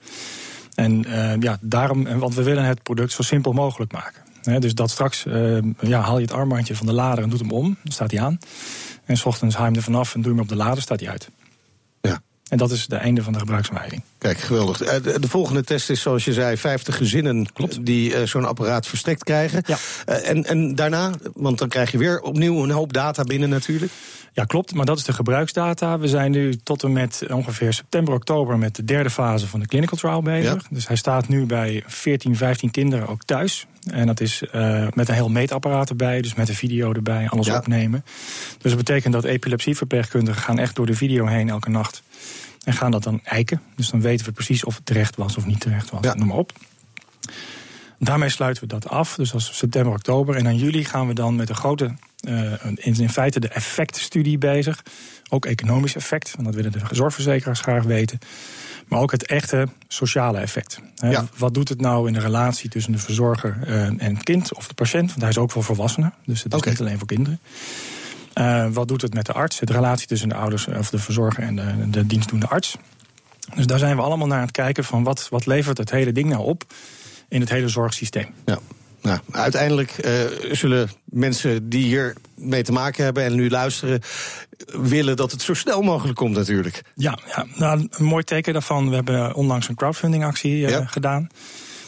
En 0.75 1.07
uh, 1.07 1.33
ja, 1.39 1.57
daarom, 1.61 2.19
want 2.19 2.35
we 2.35 2.43
willen 2.43 2.63
het 2.63 2.83
product 2.83 3.11
zo 3.11 3.21
simpel 3.21 3.53
mogelijk 3.53 3.91
maken. 3.91 4.21
He, 4.43 4.59
dus 4.59 4.75
dat 4.75 4.89
straks 4.89 5.25
uh, 5.25 5.57
ja, 5.79 6.01
haal 6.01 6.17
je 6.17 6.25
het 6.25 6.33
armbandje 6.33 6.75
van 6.75 6.85
de 6.85 6.93
lader 6.93 7.23
en 7.23 7.29
doet 7.29 7.39
hem 7.39 7.51
om, 7.51 7.77
dan 7.83 7.93
staat 7.93 8.11
hij 8.11 8.21
aan. 8.21 8.37
En 9.05 9.17
s 9.17 9.25
ochtends 9.25 9.55
haal 9.55 9.63
je 9.63 9.69
hem 9.69 9.79
er 9.79 9.85
vanaf 9.85 10.15
en 10.15 10.21
doe 10.21 10.31
je 10.31 10.37
hem 10.37 10.43
op 10.43 10.49
de 10.49 10.63
lader, 10.63 10.81
staat 10.81 10.99
hij 10.99 11.09
uit. 11.09 11.29
Ja. 12.01 12.21
En 12.49 12.57
dat 12.57 12.71
is 12.71 12.81
het 12.81 12.91
einde 12.91 13.23
van 13.23 13.33
de 13.33 13.39
gebruiksaanwijzing. 13.39 14.03
Kijk, 14.17 14.37
geweldig. 14.37 14.77
De, 14.77 15.19
de, 15.19 15.27
volgende 15.27 15.63
test 15.63 15.89
is, 15.89 16.01
zoals 16.01 16.25
je 16.25 16.33
zei, 16.33 16.57
50 16.57 16.97
gezinnen 16.97 17.53
Klopt. 17.53 17.85
die 17.85 18.25
zo'n 18.25 18.45
apparaat 18.45 18.87
verstrekt 18.87 19.23
krijgen. 19.23 19.63
Ja. 19.65 19.77
En, 20.05 20.45
en 20.45 20.75
daarna, 20.75 21.11
want 21.33 21.57
dan 21.57 21.67
krijg 21.67 21.91
je 21.91 21.97
weer 21.97 22.19
opnieuw 22.19 22.63
een 22.63 22.71
hoop 22.71 22.93
data 22.93 23.23
binnen 23.23 23.49
natuurlijk. 23.49 23.91
Ja, 24.37 24.43
klopt, 24.43 24.73
maar 24.73 24.85
dat 24.85 24.97
is 24.97 25.03
de 25.03 25.13
gebruiksdata. 25.13 25.99
We 25.99 26.07
zijn 26.07 26.31
nu 26.31 26.55
tot 26.55 26.83
en 26.83 26.91
met 26.91 27.23
ongeveer 27.29 27.73
september, 27.73 28.13
oktober 28.13 28.57
met 28.57 28.75
de 28.75 28.85
derde 28.85 29.09
fase 29.09 29.47
van 29.47 29.59
de 29.59 29.65
clinical 29.65 29.97
trial 29.97 30.21
bezig. 30.21 30.53
Ja. 30.53 30.67
Dus 30.69 30.87
hij 30.87 30.95
staat 30.95 31.27
nu 31.27 31.45
bij 31.45 31.83
14, 31.85 32.35
15 32.35 32.71
kinderen 32.71 33.07
ook 33.07 33.23
thuis. 33.23 33.65
En 33.89 34.07
dat 34.07 34.19
is 34.19 34.41
uh, 34.41 34.87
met 34.93 35.07
een 35.07 35.13
heel 35.13 35.29
meetapparaat 35.29 35.89
erbij, 35.89 36.21
dus 36.21 36.33
met 36.33 36.49
een 36.49 36.55
video 36.55 36.93
erbij, 36.93 37.29
alles 37.29 37.45
ja. 37.45 37.57
opnemen. 37.57 38.05
Dus 38.61 38.71
dat 38.71 38.85
betekent 38.85 39.13
dat 39.13 39.23
epilepsieverpleegkundigen 39.23 40.41
gaan 40.41 40.59
echt 40.59 40.75
door 40.75 40.85
de 40.85 40.95
video 40.95 41.25
heen 41.25 41.49
elke 41.49 41.69
nacht. 41.69 42.03
En 42.63 42.73
gaan 42.73 42.91
dat 42.91 43.03
dan 43.03 43.19
eiken. 43.23 43.61
Dus 43.75 43.89
dan 43.89 44.01
weten 44.01 44.25
we 44.25 44.31
precies 44.31 44.63
of 44.63 44.75
het 44.75 44.85
terecht 44.85 45.15
was 45.15 45.37
of 45.37 45.45
niet 45.45 45.59
terecht 45.59 45.89
was. 45.89 46.03
Ja. 46.03 46.13
Noem 46.13 46.27
maar 46.27 46.37
op. 46.37 46.51
Daarmee 47.99 48.29
sluiten 48.29 48.63
we 48.63 48.69
dat 48.69 48.89
af. 48.89 49.15
Dus 49.15 49.33
als 49.33 49.57
september, 49.57 49.93
oktober. 49.93 50.35
En 50.35 50.45
in 50.45 50.57
juli 50.57 50.85
gaan 50.85 51.07
we 51.07 51.13
dan 51.13 51.35
met 51.35 51.49
een 51.49 51.55
grote, 51.55 51.95
uh, 52.27 52.53
in, 52.75 53.09
feite 53.09 53.39
de 53.39 53.47
effectstudie 53.47 54.37
bezig. 54.37 54.83
Ook 55.29 55.45
economisch 55.45 55.95
effect, 55.95 56.31
want 56.31 56.45
dat 56.45 56.55
willen 56.55 56.71
de 56.71 56.79
zorgverzekeraars 56.91 57.59
graag 57.59 57.83
weten. 57.83 58.19
Maar 58.87 58.99
ook 58.99 59.11
het 59.11 59.25
echte 59.25 59.67
sociale 59.87 60.37
effect. 60.37 60.79
Ja. 60.95 61.27
Wat 61.37 61.53
doet 61.53 61.69
het 61.69 61.81
nou 61.81 62.07
in 62.07 62.13
de 62.13 62.19
relatie 62.19 62.69
tussen 62.69 62.91
de 62.91 62.97
verzorger 62.97 63.57
uh, 63.67 63.83
en 63.83 63.99
het 63.99 64.23
kind 64.23 64.53
of 64.53 64.67
de 64.67 64.73
patiënt? 64.73 65.07
Want 65.07 65.21
hij 65.21 65.29
is 65.29 65.37
ook 65.37 65.51
voor 65.51 65.63
volwassenen, 65.63 66.13
dus 66.25 66.43
het 66.43 66.53
is 66.53 66.57
okay. 66.59 66.71
niet 66.71 66.81
alleen 66.81 66.97
voor 66.97 67.07
kinderen. 67.07 67.39
Uh, 68.33 68.67
wat 68.71 68.87
doet 68.87 69.01
het 69.01 69.13
met 69.13 69.25
de 69.25 69.33
arts? 69.33 69.59
De 69.59 69.73
relatie 69.73 70.07
tussen 70.07 70.29
de 70.29 70.35
ouders 70.35 70.67
of 70.67 70.89
de 70.89 70.99
verzorger 70.99 71.43
en 71.43 71.55
de, 71.55 71.89
de 71.89 72.07
dienstdoende 72.07 72.47
arts. 72.47 72.77
Dus 73.55 73.65
daar 73.65 73.79
zijn 73.79 73.95
we 73.95 74.01
allemaal 74.01 74.27
naar 74.27 74.37
aan 74.37 74.43
het 74.43 74.51
kijken 74.51 74.83
van 74.83 75.03
wat, 75.03 75.27
wat 75.29 75.45
levert 75.45 75.77
het 75.77 75.91
hele 75.91 76.11
ding 76.11 76.29
nou 76.29 76.43
op 76.43 76.63
in 77.27 77.39
het 77.39 77.49
hele 77.49 77.67
zorgsysteem. 77.67 78.27
Ja. 78.45 78.59
Nou, 79.01 79.19
uiteindelijk 79.31 80.05
uh, 80.05 80.11
zullen 80.51 80.89
mensen 81.05 81.69
die 81.69 81.83
hier 81.83 82.15
mee 82.35 82.63
te 82.63 82.71
maken 82.71 83.03
hebben 83.03 83.23
en 83.23 83.35
nu 83.35 83.49
luisteren, 83.49 84.01
willen 84.65 85.15
dat 85.15 85.31
het 85.31 85.41
zo 85.41 85.53
snel 85.53 85.81
mogelijk 85.81 86.17
komt 86.17 86.35
natuurlijk. 86.35 86.81
Ja, 86.95 87.17
ja. 87.27 87.45
Nou, 87.55 87.87
een 87.91 88.05
mooi 88.05 88.23
teken 88.23 88.53
daarvan. 88.53 88.89
We 88.89 88.95
hebben 88.95 89.33
onlangs 89.33 89.69
een 89.69 89.75
crowdfundingactie 89.75 90.51
uh, 90.51 90.69
ja. 90.69 90.85
gedaan. 90.85 91.27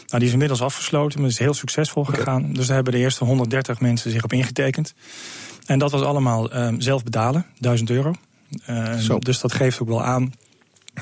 Nou, 0.06 0.18
die 0.18 0.26
is 0.26 0.32
inmiddels 0.32 0.62
afgesloten, 0.62 1.20
maar 1.20 1.28
is 1.28 1.38
heel 1.38 1.54
succesvol 1.54 2.02
okay. 2.02 2.14
gegaan. 2.14 2.52
Dus 2.52 2.66
daar 2.66 2.74
hebben 2.74 2.92
de 2.92 2.98
eerste 2.98 3.24
130 3.24 3.80
mensen 3.80 4.10
zich 4.10 4.24
op 4.24 4.32
ingetekend. 4.32 4.94
En 5.66 5.78
dat 5.78 5.90
was 5.90 6.02
allemaal 6.02 6.56
uh, 6.56 6.68
zelf 6.78 7.04
betalen, 7.04 7.46
1000 7.58 7.90
euro. 7.90 8.14
Uh, 8.70 9.18
dus 9.18 9.40
dat 9.40 9.52
geeft 9.52 9.80
ook 9.80 9.88
wel 9.88 10.04
aan 10.04 10.32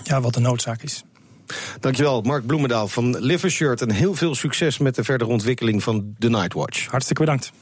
ja, 0.02 0.20
wat 0.20 0.34
de 0.34 0.40
noodzaak 0.40 0.82
is. 0.82 1.04
Dankjewel, 1.80 2.20
Mark 2.20 2.46
Bloemendaal 2.46 2.88
van 2.88 3.18
Livershirt. 3.18 3.82
En 3.82 3.90
heel 3.90 4.14
veel 4.14 4.34
succes 4.34 4.78
met 4.78 4.94
de 4.94 5.04
verdere 5.04 5.30
ontwikkeling 5.30 5.82
van 5.82 6.14
de 6.18 6.30
Nightwatch. 6.30 6.86
Hartstikke 6.86 7.22
bedankt. 7.22 7.52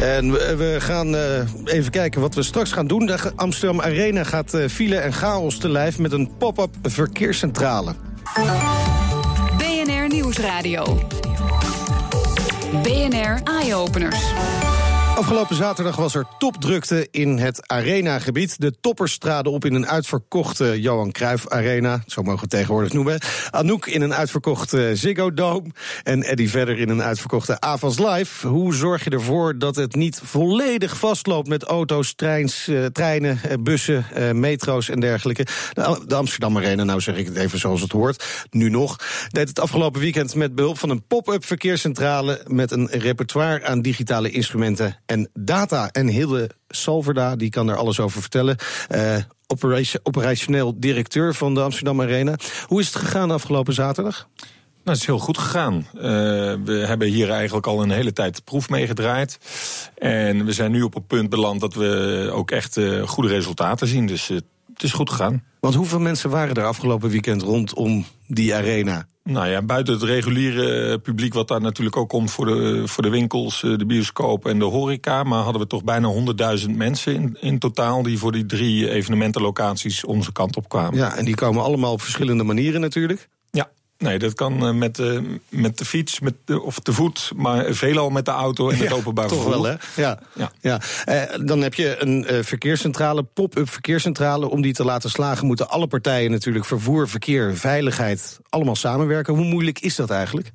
En 0.00 0.32
we 0.32 0.76
gaan 0.78 1.14
uh, 1.14 1.20
even 1.64 1.90
kijken 1.90 2.20
wat 2.20 2.34
we 2.34 2.42
straks 2.42 2.72
gaan 2.72 2.86
doen. 2.86 3.06
De 3.06 3.32
Amsterdam 3.36 3.80
Arena 3.80 4.24
gaat 4.24 4.54
uh, 4.54 4.68
file 4.68 4.96
en 4.96 5.12
chaos 5.12 5.58
te 5.58 5.68
lijf 5.68 5.98
met 5.98 6.12
een 6.12 6.36
pop-up 6.38 6.74
verkeerscentrale. 6.82 7.94
BNR 9.58 10.08
Nieuwsradio. 10.08 11.06
BNR 12.82 13.40
Eye-Openers. 13.44 14.24
Afgelopen 15.16 15.56
zaterdag 15.56 15.96
was 15.96 16.14
er 16.14 16.26
topdrukte 16.38 17.08
in 17.10 17.38
het 17.38 17.68
Arena-gebied. 17.68 18.60
De 18.60 18.80
toppers 18.80 19.18
traden 19.18 19.52
op 19.52 19.64
in 19.64 19.74
een 19.74 19.86
uitverkochte 19.86 20.80
Johan 20.80 21.12
Cruijff 21.12 21.48
Arena. 21.48 22.02
Zo 22.06 22.22
mogen 22.22 22.38
we 22.38 22.40
het 22.40 22.50
tegenwoordig 22.50 22.92
noemen. 22.92 23.20
Anouk 23.50 23.86
in 23.86 24.02
een 24.02 24.14
uitverkochte 24.14 24.90
Ziggo 24.94 25.34
Dome. 25.34 25.70
En 26.02 26.22
Eddie 26.22 26.50
verder 26.50 26.78
in 26.78 26.88
een 26.88 27.02
uitverkochte 27.02 27.60
Avans 27.60 27.98
Live. 27.98 28.46
Hoe 28.46 28.74
zorg 28.74 29.04
je 29.04 29.10
ervoor 29.10 29.58
dat 29.58 29.76
het 29.76 29.94
niet 29.94 30.20
volledig 30.24 30.96
vastloopt 30.96 31.48
met 31.48 31.62
auto's, 31.62 32.14
treins, 32.14 32.68
eh, 32.68 32.84
treinen, 32.84 33.40
eh, 33.42 33.56
bussen, 33.60 34.06
eh, 34.14 34.32
metro's 34.32 34.88
en 34.88 35.00
dergelijke? 35.00 35.46
De 36.06 36.14
Amsterdam 36.16 36.56
Arena, 36.56 36.84
nou 36.84 37.00
zeg 37.00 37.16
ik 37.16 37.26
het 37.26 37.36
even 37.36 37.58
zoals 37.58 37.80
het 37.80 37.92
hoort, 37.92 38.46
nu 38.50 38.70
nog, 38.70 38.96
deed 39.28 39.48
het 39.48 39.60
afgelopen 39.60 40.00
weekend 40.00 40.34
met 40.34 40.54
behulp 40.54 40.78
van 40.78 40.90
een 40.90 41.06
pop-up 41.06 41.44
verkeerscentrale 41.44 42.42
met 42.46 42.70
een 42.70 42.88
repertoire 42.90 43.64
aan 43.64 43.82
digitale 43.82 44.30
instrumenten 44.30 44.96
en 45.06 45.30
data. 45.34 45.90
En 45.90 46.06
Hilde 46.06 46.50
Salverda, 46.68 47.36
die 47.36 47.50
kan 47.50 47.68
er 47.68 47.76
alles 47.76 48.00
over 48.00 48.20
vertellen. 48.20 48.56
Uh, 48.94 49.16
operationeel 50.02 50.80
directeur 50.80 51.34
van 51.34 51.54
de 51.54 51.60
Amsterdam 51.60 52.00
Arena. 52.00 52.34
Hoe 52.66 52.80
is 52.80 52.86
het 52.86 52.96
gegaan 52.96 53.30
afgelopen 53.30 53.74
zaterdag? 53.74 54.28
Nou, 54.86 54.98
het 54.98 55.08
is 55.08 55.14
heel 55.14 55.24
goed 55.24 55.38
gegaan. 55.38 55.86
Uh, 55.94 56.02
we 56.64 56.84
hebben 56.86 57.08
hier 57.08 57.30
eigenlijk 57.30 57.66
al 57.66 57.82
een 57.82 57.90
hele 57.90 58.12
tijd 58.12 58.44
proef 58.44 58.68
meegedraaid. 58.68 59.38
En 59.94 60.44
we 60.44 60.52
zijn 60.52 60.70
nu 60.70 60.82
op 60.82 60.94
een 60.94 61.06
punt 61.06 61.28
beland 61.28 61.60
dat 61.60 61.74
we 61.74 62.30
ook 62.32 62.50
echt 62.50 62.76
uh, 62.76 63.02
goede 63.02 63.28
resultaten 63.28 63.86
zien. 63.86 64.06
Dus 64.06 64.30
uh, 64.30 64.38
het 64.74 64.82
is 64.82 64.92
goed 64.92 65.10
gegaan. 65.10 65.44
Want 65.60 65.74
hoeveel 65.74 66.00
mensen 66.00 66.30
waren 66.30 66.54
er 66.54 66.64
afgelopen 66.64 67.10
weekend 67.10 67.42
rondom 67.42 68.04
die 68.26 68.54
arena? 68.54 69.06
Nou 69.28 69.48
ja, 69.48 69.62
buiten 69.62 69.94
het 69.94 70.02
reguliere 70.02 70.98
publiek, 70.98 71.34
wat 71.34 71.48
daar 71.48 71.60
natuurlijk 71.60 71.96
ook 71.96 72.08
komt 72.08 72.30
voor 72.30 72.46
de, 72.46 72.82
voor 72.88 73.02
de 73.02 73.08
winkels, 73.08 73.62
eh, 73.62 73.76
de 73.76 73.86
bioscoop 73.86 74.46
en 74.46 74.58
de 74.58 74.64
horeca. 74.64 75.22
Maar 75.22 75.42
hadden 75.42 75.62
we 75.62 75.66
toch 75.66 75.84
bijna 75.84 76.12
100.000 76.58 76.70
mensen 76.70 77.14
in, 77.14 77.36
in 77.40 77.58
totaal 77.58 78.02
die 78.02 78.18
voor 78.18 78.32
die 78.32 78.46
drie 78.46 78.90
evenementenlocaties 78.90 80.04
onze 80.04 80.32
kant 80.32 80.56
op 80.56 80.68
kwamen. 80.68 80.98
Ja, 80.98 81.16
en 81.16 81.24
die 81.24 81.34
komen 81.34 81.62
allemaal 81.62 81.92
op 81.92 82.02
verschillende 82.02 82.44
manieren 82.44 82.80
natuurlijk. 82.80 83.28
Nee, 83.98 84.18
dat 84.18 84.34
kan 84.34 84.66
eh, 84.66 84.72
met, 84.72 84.98
uh, 84.98 85.20
met 85.48 85.78
de 85.78 85.84
fiets 85.84 86.20
met 86.20 86.34
de, 86.44 86.62
of 86.62 86.78
te 86.78 86.92
voet, 86.92 87.32
maar 87.36 87.74
veelal 87.74 88.10
met 88.10 88.24
de 88.24 88.30
auto 88.30 88.70
en 88.70 88.78
het 88.78 88.92
openbaar 88.92 89.28
vervoer. 89.28 89.52
Toch 89.52 89.62
wel, 89.62 89.64
hè? 89.64 90.02
Ja. 90.02 90.18
ja. 90.34 90.52
ja. 90.60 90.80
Uh, 91.08 91.46
dan 91.46 91.60
heb 91.60 91.74
je 91.74 91.96
een 91.98 92.26
uh, 92.32 92.42
verkeerscentrale, 92.42 93.22
pop-up 93.22 93.70
verkeerscentrale. 93.70 94.50
Om 94.50 94.62
die 94.62 94.72
te 94.72 94.84
laten 94.84 95.10
slagen 95.10 95.46
moeten 95.46 95.68
alle 95.68 95.86
partijen 95.86 96.30
natuurlijk 96.30 96.64
vervoer, 96.64 97.08
verkeer, 97.08 97.56
veiligheid 97.56 98.38
allemaal 98.48 98.76
samenwerken. 98.76 99.34
Hoe 99.34 99.44
moeilijk 99.44 99.78
is 99.78 99.96
dat 99.96 100.10
eigenlijk? 100.10 100.52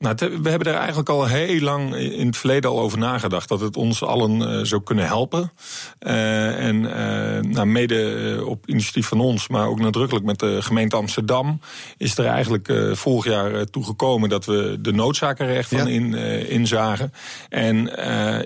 Nou, 0.00 0.14
we 0.42 0.50
hebben 0.50 0.72
er 0.72 0.78
eigenlijk 0.78 1.08
al 1.08 1.26
heel 1.26 1.60
lang 1.60 1.94
in 1.94 2.26
het 2.26 2.36
verleden 2.36 2.70
al 2.70 2.80
over 2.80 2.98
nagedacht. 2.98 3.48
Dat 3.48 3.60
het 3.60 3.76
ons 3.76 4.02
allen 4.02 4.40
uh, 4.40 4.64
zou 4.64 4.82
kunnen 4.82 5.06
helpen. 5.06 5.52
Uh, 6.00 6.66
en 6.66 6.76
uh, 6.76 7.52
nou, 7.52 7.66
mede 7.66 8.42
op 8.46 8.68
initiatief 8.68 9.06
van 9.06 9.20
ons, 9.20 9.48
maar 9.48 9.66
ook 9.66 9.80
nadrukkelijk 9.80 10.26
met 10.26 10.38
de 10.38 10.62
gemeente 10.62 10.96
Amsterdam... 10.96 11.60
is 11.96 12.18
er 12.18 12.26
eigenlijk 12.26 12.72
vorig 12.92 13.24
jaar 13.24 13.64
toe 13.64 13.84
gekomen 13.84 14.28
dat 14.28 14.44
we 14.44 14.78
de 14.80 14.92
noodzaken 14.92 15.46
er 15.46 15.56
echt 15.56 15.68
van 15.68 15.78
ja. 15.78 15.86
in, 15.86 16.14
inzagen. 16.48 17.12
En 17.48 17.90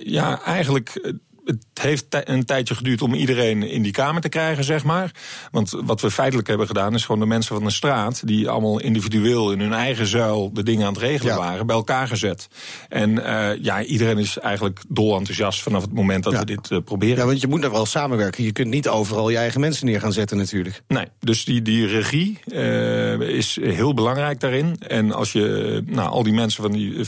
ja, 0.05 0.43
eigenlijk 0.45 1.15
het 1.45 1.65
heeft 1.81 2.07
een 2.11 2.45
tijdje 2.45 2.75
geduurd 2.75 3.03
om 3.03 3.15
iedereen 3.15 3.63
in 3.63 3.83
die 3.83 3.93
kamer 3.93 4.23
te 4.23 4.29
krijgen, 4.29 4.65
zeg 4.65 4.85
maar. 4.85 5.11
Want 5.51 5.71
wat 5.85 6.01
we 6.01 6.11
feitelijk 6.11 6.49
hebben 6.49 6.67
gedaan, 6.67 6.95
is 6.95 7.05
gewoon 7.05 7.21
de 7.21 7.27
mensen 7.27 7.55
van 7.55 7.65
de 7.65 7.71
straat, 7.71 8.27
die 8.27 8.49
allemaal 8.49 8.81
individueel 8.81 9.53
in 9.53 9.61
hun 9.61 9.73
eigen 9.73 10.07
zuil 10.07 10.53
de 10.53 10.63
dingen 10.63 10.87
aan 10.87 10.93
het 10.93 11.03
regelen 11.03 11.37
waren, 11.37 11.67
bij 11.67 11.77
elkaar 11.77 12.09
gezet. 12.09 12.49
En 12.89 13.11
uh, 13.11 13.49
ja, 13.61 13.83
iedereen 13.83 14.19
is 14.19 14.39
eigenlijk 14.39 14.81
dol 14.89 15.17
enthousiast 15.17 15.63
vanaf 15.63 15.83
het 15.83 15.93
moment 15.93 16.25
dat 16.25 16.33
ja. 16.33 16.39
we 16.39 16.45
dit 16.45 16.71
uh, 16.71 16.79
proberen. 16.85 17.17
Ja, 17.17 17.27
want 17.27 17.41
je 17.41 17.49
moet 17.49 17.65
er 17.65 17.71
wel 17.71 17.87
samenwerken. 17.87 18.45
Je 18.45 18.53
kunt 18.53 18.69
niet 18.69 18.89
overal 18.89 19.31
je 19.31 19.37
eigen 19.37 19.61
mensen 19.61 19.87
neer 19.87 20.01
gaan 20.01 20.13
zetten, 20.13 20.37
natuurlijk. 20.37 20.83
Nee, 20.89 21.07
dus 21.21 21.45
die, 21.45 21.63
die 21.63 21.87
regie 21.87 22.39
uh, 22.47 23.21
is 23.21 23.59
heel 23.63 23.95
belangrijk 23.95 24.41
daarin. 24.41 24.77
En 24.89 25.13
als 25.13 25.33
je 25.33 25.83
nou, 25.87 26.11
al 26.11 26.23
die 26.23 26.33
mensen 26.33 26.63
van 26.63 26.73
die 26.73 27.07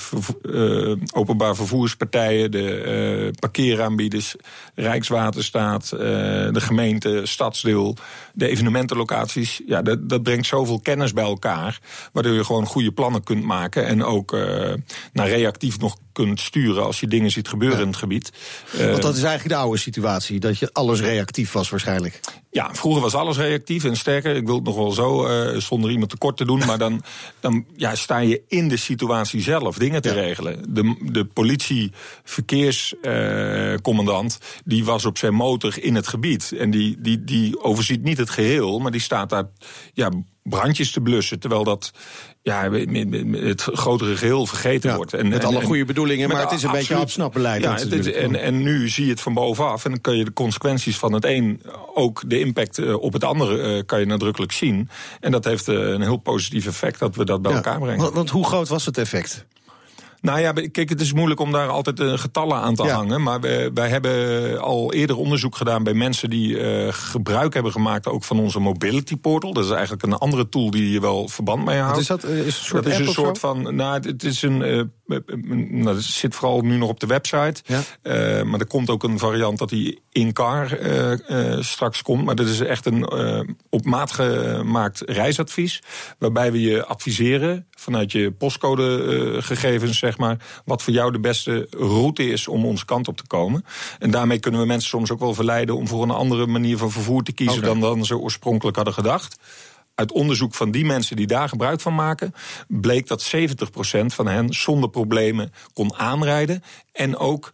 openbaar 1.13 1.57
vervoerspartijen, 1.57 2.51
de 2.51 3.31
parkeeraanbieders, 3.39 4.26
Rijkswaterstaat, 4.75 5.91
uh, 5.93 6.01
de 6.01 6.61
gemeente, 6.61 7.21
stadsdeel, 7.25 7.97
de 8.33 8.49
evenementenlocaties. 8.49 9.61
Ja, 9.67 9.83
dat, 9.83 10.09
dat 10.09 10.23
brengt 10.23 10.47
zoveel 10.47 10.81
kennis 10.81 11.13
bij 11.13 11.25
elkaar. 11.25 11.81
Waardoor 12.13 12.35
je 12.35 12.45
gewoon 12.45 12.67
goede 12.67 12.93
plannen 12.93 13.23
kunt 13.23 13.45
maken. 13.45 13.87
En 13.87 14.05
ook 14.05 14.33
uh, 14.33 14.73
naar 15.13 15.29
reactief 15.29 15.79
nog 15.79 15.97
kunt 16.13 16.41
sturen 16.41 16.85
als 16.85 17.01
je 17.01 17.07
dingen 17.07 17.31
ziet 17.31 17.49
gebeuren 17.49 17.77
ja. 17.77 17.83
in 17.83 17.89
het 17.89 17.99
gebied. 17.99 18.33
Want 18.79 19.03
dat 19.03 19.17
is 19.17 19.23
eigenlijk 19.23 19.55
de 19.55 19.65
oude 19.65 19.79
situatie, 19.79 20.41
dat 20.41 20.59
je 20.59 20.73
alles 20.73 21.01
reactief 21.01 21.53
was 21.53 21.71
waarschijnlijk. 21.71 22.21
Ja, 22.57 22.75
vroeger 22.75 23.03
was 23.03 23.15
alles 23.15 23.37
reactief. 23.37 23.85
En 23.85 23.97
sterker, 23.97 24.37
ik 24.37 24.47
wil 24.47 24.55
het 24.55 24.65
nog 24.65 24.77
wel 24.77 24.91
zo, 24.91 25.29
uh, 25.29 25.61
zonder 25.61 25.91
iemand 25.91 26.11
tekort 26.11 26.37
te 26.37 26.45
doen... 26.45 26.67
maar 26.67 26.79
dan, 26.79 27.03
dan 27.41 27.65
ja, 27.75 27.95
sta 27.95 28.19
je 28.19 28.43
in 28.49 28.69
de 28.69 28.77
situatie 28.77 29.43
zelf 29.43 29.79
dingen 29.79 30.03
te 30.03 30.09
ja. 30.09 30.15
regelen. 30.15 30.75
De, 30.75 30.97
de 31.13 31.25
politie, 31.25 31.93
verkeerscommandant, 32.25 34.39
uh, 34.41 34.47
die 34.65 34.85
was 34.85 35.05
op 35.05 35.19
zijn 35.19 35.35
motor 35.35 35.83
in 35.83 35.95
het 35.95 36.07
gebied. 36.07 36.53
En 36.59 36.71
die, 36.71 36.97
die, 37.01 37.25
die 37.25 37.63
overziet 37.63 38.03
niet 38.03 38.19
het 38.19 38.31
geheel, 38.31 38.79
maar 38.79 38.93
die 38.93 39.01
staat 39.01 39.31
daar... 39.31 39.49
Ja, 39.93 40.11
brandjes 40.49 40.91
te 40.91 41.01
blussen. 41.01 41.39
Terwijl 41.39 41.65
dat 41.65 41.91
ja, 42.43 42.71
het 42.71 43.63
grotere 43.63 44.17
geheel 44.17 44.47
vergeten 44.47 44.91
ja, 44.91 44.97
wordt. 44.97 45.15
En, 45.15 45.29
met 45.29 45.45
alle 45.45 45.63
goede 45.63 45.85
bedoelingen, 45.85 46.29
maar 46.29 46.41
het 46.41 46.53
is 46.53 46.63
een 46.63 46.69
absoluut, 46.69 46.89
beetje 46.89 47.03
opsnappeleid. 47.03 47.63
Ja, 47.63 47.75
het, 47.75 48.13
en, 48.13 48.41
en 48.41 48.63
nu 48.63 48.89
zie 48.89 49.05
je 49.05 49.11
het 49.11 49.21
van 49.21 49.35
bovenaf. 49.35 49.85
En 49.85 49.91
dan 49.91 50.01
kun 50.01 50.17
je 50.17 50.25
de 50.25 50.33
consequenties 50.33 50.99
van 50.99 51.13
het 51.13 51.25
een, 51.25 51.63
ook 51.95 52.23
de 52.27 52.41
impact 52.41 52.95
op 52.95 53.13
het 53.13 53.25
andere, 53.25 53.85
kan 53.85 54.01
je 54.01 54.07
nadrukkelijk 54.07 54.53
zien. 54.53 54.89
En 55.21 55.31
dat 55.31 55.45
heeft 55.45 55.67
een 55.67 56.03
heel 56.03 56.17
positief 56.17 56.67
effect 56.67 56.99
dat 56.99 57.17
we 57.17 57.25
dat 57.25 57.43
bij 57.43 57.51
ja, 57.51 57.57
elkaar 57.57 57.79
brengen. 57.79 58.01
Want, 58.01 58.15
want 58.15 58.31
hoe 58.31 58.45
groot 58.45 58.69
was 58.69 58.87
het 58.87 58.99
effect? 58.99 59.47
Nou 60.27 60.41
ja, 60.41 60.53
kijk, 60.53 60.89
het 60.89 61.01
is 61.01 61.13
moeilijk 61.13 61.41
om 61.41 61.53
daar 61.53 61.69
altijd 61.69 62.01
uh, 62.01 62.19
getallen 62.19 62.57
aan 62.57 62.75
te 62.75 62.83
ja. 62.83 62.95
hangen. 62.95 63.23
Maar 63.23 63.41
wij, 63.41 63.73
wij, 63.73 63.89
hebben 63.89 64.61
al 64.61 64.93
eerder 64.93 65.17
onderzoek 65.17 65.57
gedaan 65.57 65.83
bij 65.83 65.95
mensen 65.95 66.31
die 66.31 66.49
uh, 66.49 66.89
gebruik 66.91 67.55
hebben 67.55 67.73
gemaakt 67.73 68.07
ook 68.07 68.25
van 68.25 68.39
onze 68.39 68.61
mobility 68.61 69.17
portal. 69.17 69.53
Dat 69.53 69.65
is 69.65 69.71
eigenlijk 69.71 70.03
een 70.03 70.15
andere 70.15 70.49
tool 70.49 70.71
die 70.71 70.91
je 70.91 71.01
wel 71.01 71.29
verband 71.29 71.65
mee 71.65 71.79
houdt. 71.79 71.93
Wat 71.93 72.01
is 72.01 72.07
dat? 72.07 72.25
Is 72.25 72.45
een 72.45 72.53
soort 72.53 72.85
dat 72.85 72.93
is 72.93 72.99
een 72.99 73.13
soort 73.13 73.39
van. 73.39 73.75
Nou, 73.75 74.01
het 74.09 74.25
is 74.25 74.43
een. 74.43 74.93
Nou, 75.07 75.85
dat 75.85 76.03
zit 76.03 76.35
vooral 76.35 76.61
nu 76.61 76.77
nog 76.77 76.89
op 76.89 77.01
de 77.01 77.07
website. 77.07 77.63
Ja. 77.65 77.81
Uh, 78.03 78.43
maar 78.43 78.61
er 78.61 78.67
komt 78.67 78.91
ook 78.91 79.03
een 79.03 79.19
variant 79.19 79.59
dat 79.59 79.69
die 79.69 80.01
in-car 80.13 80.81
uh, 80.81 81.13
uh, 81.29 81.63
straks 81.63 82.03
komt. 82.03 82.25
Maar 82.25 82.35
dat 82.35 82.47
is 82.47 82.61
echt 82.61 82.87
een 82.87 83.09
op 83.71 83.85
maat 83.85 84.13
gemaakt 84.13 85.03
reisadvies. 85.07 85.83
Waarbij 86.19 86.53
we 86.53 86.61
je 86.61 86.85
adviseren 86.85 87.67
vanuit 87.71 88.13
je 88.13 88.33
postcodegegevens, 88.33 89.99
zeg 89.99 90.19
maar, 90.19 90.63
wat 90.65 90.83
voor 90.83 90.93
jou 90.93 91.13
de 91.13 91.21
beste 91.21 91.67
route 91.71 92.29
is 92.31 92.49
om 92.49 92.65
onze 92.65 92.85
kant 92.85 93.09
op 93.09 93.17
te 93.17 93.27
komen. 93.27 93.65
En 93.99 94.11
daarmee 94.11 94.39
kunnen 94.39 94.61
we 94.61 94.67
mensen 94.67 94.89
soms 94.89 95.11
ook 95.11 95.21
wel 95.21 95.35
verleiden 95.35 95.77
om 95.77 95.89
voor 95.89 96.03
een 96.03 96.11
andere 96.11 96.47
manier 96.47 96.79
van 96.79 96.91
vervoer 96.91 97.23
te 97.23 97.33
kiezen 97.33 97.59
okay. 97.59 97.69
dan, 97.69 97.81
dan 97.81 98.05
ze 98.05 98.19
oorspronkelijk 98.19 98.77
hadden 98.77 98.95
gedacht 98.95 99.37
uit 99.97 100.13
onderzoek 100.13 100.55
van 100.55 100.71
die 100.71 100.85
mensen 100.85 101.17
die 101.17 101.27
daar 101.27 101.49
gebruik 101.49 101.81
van 101.81 101.95
maken, 101.95 102.35
bleek 102.69 103.07
dat 103.07 103.35
70% 103.37 103.39
van 104.07 104.27
hen 104.27 104.53
zonder 104.53 104.91
problemen 104.91 105.53
kon 105.73 105.95
aanrijden. 105.95 106.63
En 106.93 107.17
ook 107.17 107.53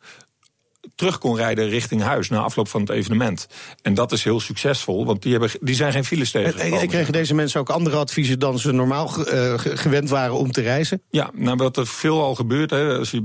terug 1.03 1.19
kon 1.19 1.37
rijden 1.37 1.69
richting 1.69 2.03
huis 2.03 2.29
na 2.29 2.39
afloop 2.39 2.69
van 2.69 2.81
het 2.81 2.91
evenement. 2.91 3.47
En 3.83 3.95
dat 3.95 4.13
is 4.13 4.25
heel 4.25 4.41
succesvol, 4.41 5.05
want 5.05 5.23
die, 5.23 5.31
hebben, 5.33 5.51
die 5.61 5.75
zijn 5.75 5.93
geen 5.93 6.05
files 6.05 6.31
tegen. 6.31 6.61
En 6.61 6.89
kregen 6.89 7.13
deze 7.13 7.35
mensen 7.35 7.61
ook 7.61 7.71
andere 7.71 7.97
adviezen 7.97 8.39
dan 8.39 8.59
ze 8.59 8.73
normaal 8.73 9.11
uh, 9.19 9.55
gewend 9.57 10.09
waren 10.09 10.35
om 10.35 10.53
te 10.53 10.61
reizen? 10.61 11.03
Ja, 11.11 11.31
nou 11.35 11.57
wat 11.57 11.77
er 11.77 11.87
veel 11.87 12.23
al 12.23 12.35
gebeurt. 12.35 12.71
Hè, 12.71 12.99
als 12.99 13.11
je, 13.11 13.23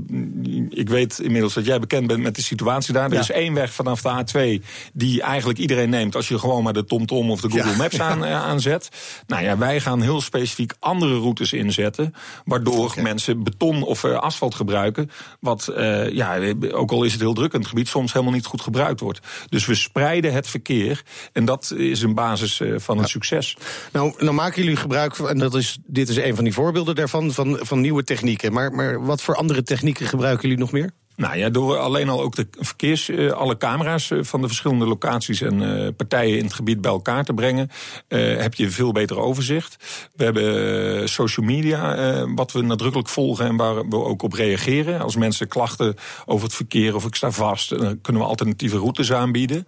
ik 0.70 0.88
weet 0.88 1.18
inmiddels 1.18 1.54
dat 1.54 1.66
jij 1.66 1.78
bekend 1.78 2.06
bent 2.06 2.22
met 2.22 2.36
de 2.36 2.42
situatie 2.42 2.92
daar. 2.92 3.08
Er 3.08 3.12
ja. 3.12 3.20
is 3.20 3.30
één 3.30 3.54
weg 3.54 3.72
vanaf 3.72 4.02
de 4.02 4.24
A2 4.60 4.64
die 4.92 5.22
eigenlijk 5.22 5.58
iedereen 5.58 5.90
neemt 5.90 6.16
als 6.16 6.28
je 6.28 6.38
gewoon 6.38 6.62
maar 6.62 6.72
de 6.72 6.84
TomTom 6.84 7.06
-tom 7.06 7.30
of 7.30 7.40
de 7.40 7.50
Google 7.50 7.70
ja. 7.70 7.76
Maps 7.76 8.00
aan, 8.00 8.24
uh, 8.24 8.44
aanzet. 8.50 8.88
Nou 9.26 9.42
ja, 9.42 9.58
wij 9.58 9.80
gaan 9.80 10.00
heel 10.02 10.20
specifiek 10.20 10.72
andere 10.78 11.18
routes 11.18 11.52
inzetten, 11.52 12.14
waardoor 12.44 12.84
okay. 12.84 13.02
mensen 13.02 13.42
beton 13.42 13.82
of 13.82 14.04
uh, 14.04 14.18
asfalt 14.18 14.54
gebruiken. 14.54 15.10
Wat, 15.40 15.72
ja, 16.12 16.38
ook 16.70 16.90
al 16.90 17.02
is 17.02 17.12
het 17.12 17.20
heel 17.20 17.34
druk 17.34 17.52
gebied 17.68 17.88
soms 17.88 18.12
helemaal 18.12 18.34
niet 18.34 18.46
goed 18.46 18.60
gebruikt 18.60 19.00
wordt. 19.00 19.20
Dus 19.48 19.66
we 19.66 19.74
spreiden 19.74 20.32
het 20.32 20.46
verkeer 20.46 21.02
en 21.32 21.44
dat 21.44 21.74
is 21.76 22.02
een 22.02 22.14
basis 22.14 22.60
uh, 22.60 22.78
van 22.78 22.94
ja. 22.94 23.00
het 23.00 23.10
succes. 23.10 23.56
Nou, 23.92 24.14
nou 24.18 24.32
maken 24.32 24.62
jullie 24.62 24.76
gebruik 24.76 25.16
van, 25.16 25.28
en 25.28 25.38
dat 25.38 25.54
is, 25.54 25.78
dit 25.86 26.08
is 26.08 26.16
een 26.16 26.34
van 26.34 26.44
die 26.44 26.52
voorbeelden 26.52 26.94
daarvan, 26.94 27.32
van, 27.32 27.58
van 27.60 27.80
nieuwe 27.80 28.04
technieken. 28.04 28.52
Maar, 28.52 28.72
maar 28.72 29.04
wat 29.04 29.22
voor 29.22 29.36
andere 29.36 29.62
technieken 29.62 30.06
gebruiken 30.06 30.48
jullie 30.48 30.64
nog 30.64 30.72
meer? 30.72 30.92
Nou 31.18 31.36
ja, 31.36 31.48
door 31.48 31.76
alleen 31.76 32.08
al 32.08 32.20
ook 32.20 32.36
de 32.36 32.46
verkeers, 32.50 33.08
uh, 33.08 33.30
alle 33.30 33.56
camera's 33.56 34.10
uh, 34.10 34.22
van 34.22 34.40
de 34.40 34.46
verschillende 34.46 34.86
locaties 34.86 35.40
en 35.40 35.62
uh, 35.62 35.88
partijen 35.96 36.38
in 36.38 36.44
het 36.44 36.52
gebied 36.52 36.80
bij 36.80 36.90
elkaar 36.90 37.24
te 37.24 37.34
brengen, 37.34 37.70
heb 38.08 38.54
je 38.54 38.70
veel 38.70 38.92
beter 38.92 39.18
overzicht. 39.18 39.76
We 40.16 40.24
hebben 40.24 41.08
social 41.08 41.46
media, 41.46 42.26
wat 42.34 42.52
we 42.52 42.62
nadrukkelijk 42.62 43.08
volgen 43.08 43.46
en 43.46 43.56
waar 43.56 43.88
we 43.88 43.96
ook 43.96 44.22
op 44.22 44.32
reageren. 44.32 45.00
Als 45.00 45.16
mensen 45.16 45.48
klachten 45.48 45.94
over 46.26 46.46
het 46.46 46.54
verkeer 46.54 46.94
of 46.94 47.04
ik 47.04 47.14
sta 47.14 47.30
vast, 47.30 47.68
dan 47.78 48.00
kunnen 48.00 48.22
we 48.22 48.28
alternatieve 48.28 48.78
routes 48.78 49.12
aanbieden. 49.12 49.66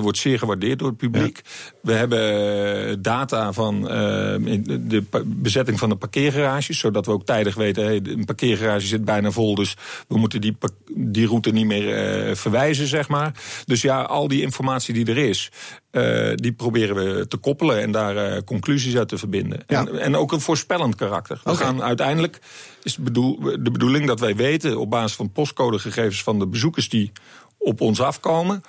wordt 0.00 0.18
zeer 0.18 0.38
gewaardeerd 0.38 0.78
door 0.78 0.88
het 0.88 0.96
publiek. 0.96 1.40
We 1.82 1.92
hebben 1.92 3.02
data 3.02 3.52
van 3.52 3.82
de 3.82 5.04
bezetting 5.24 5.78
van 5.78 5.88
de 5.88 5.96
parkeergarages, 5.96 6.78
zodat 6.78 7.06
we 7.06 7.12
ook 7.12 7.24
tijdig 7.24 7.54
weten, 7.54 7.84
hey, 7.84 8.00
een 8.04 8.24
parkeergarage 8.24 8.86
zit 8.86 9.04
bijna 9.04 9.30
vol, 9.30 9.54
dus 9.54 9.76
we 10.08 10.18
moeten 10.18 10.40
die 10.40 10.56
die 10.94 11.26
route 11.26 11.50
niet 11.50 11.66
meer 11.66 12.28
uh, 12.28 12.34
verwijzen, 12.34 12.86
zeg 12.86 13.08
maar. 13.08 13.32
Dus 13.64 13.82
ja, 13.82 14.02
al 14.02 14.28
die 14.28 14.42
informatie 14.42 14.94
die 14.94 15.06
er 15.06 15.18
is, 15.18 15.50
uh, 15.92 16.32
die 16.34 16.52
proberen 16.52 16.94
we 16.96 17.28
te 17.28 17.36
koppelen 17.36 17.80
en 17.80 17.90
daar 17.90 18.16
uh, 18.16 18.40
conclusies 18.44 18.96
uit 18.96 19.08
te 19.08 19.18
verbinden. 19.18 19.64
Ja. 19.66 19.78
En, 19.86 19.98
en, 19.98 20.16
ook 20.16 20.32
een 20.32 20.40
voorspellend 20.40 20.94
karakter. 20.94 21.40
We 21.44 21.54
gaan 21.54 21.82
uiteindelijk 21.82 22.38
is 22.82 22.96
bedoel, 22.96 23.40
de 23.40 23.70
bedoeling 23.70 24.06
dat 24.06 24.20
wij 24.20 24.36
weten 24.36 24.78
op 24.78 24.90
basis 24.90 25.16
van 25.16 25.32
postcodegegevens 25.32 26.22
van 26.22 26.38
de 26.38 26.46
bezoekers 26.46 26.88
die 26.88 27.12
op 27.58 27.80
ons 27.80 28.00
afkomen 28.00 28.62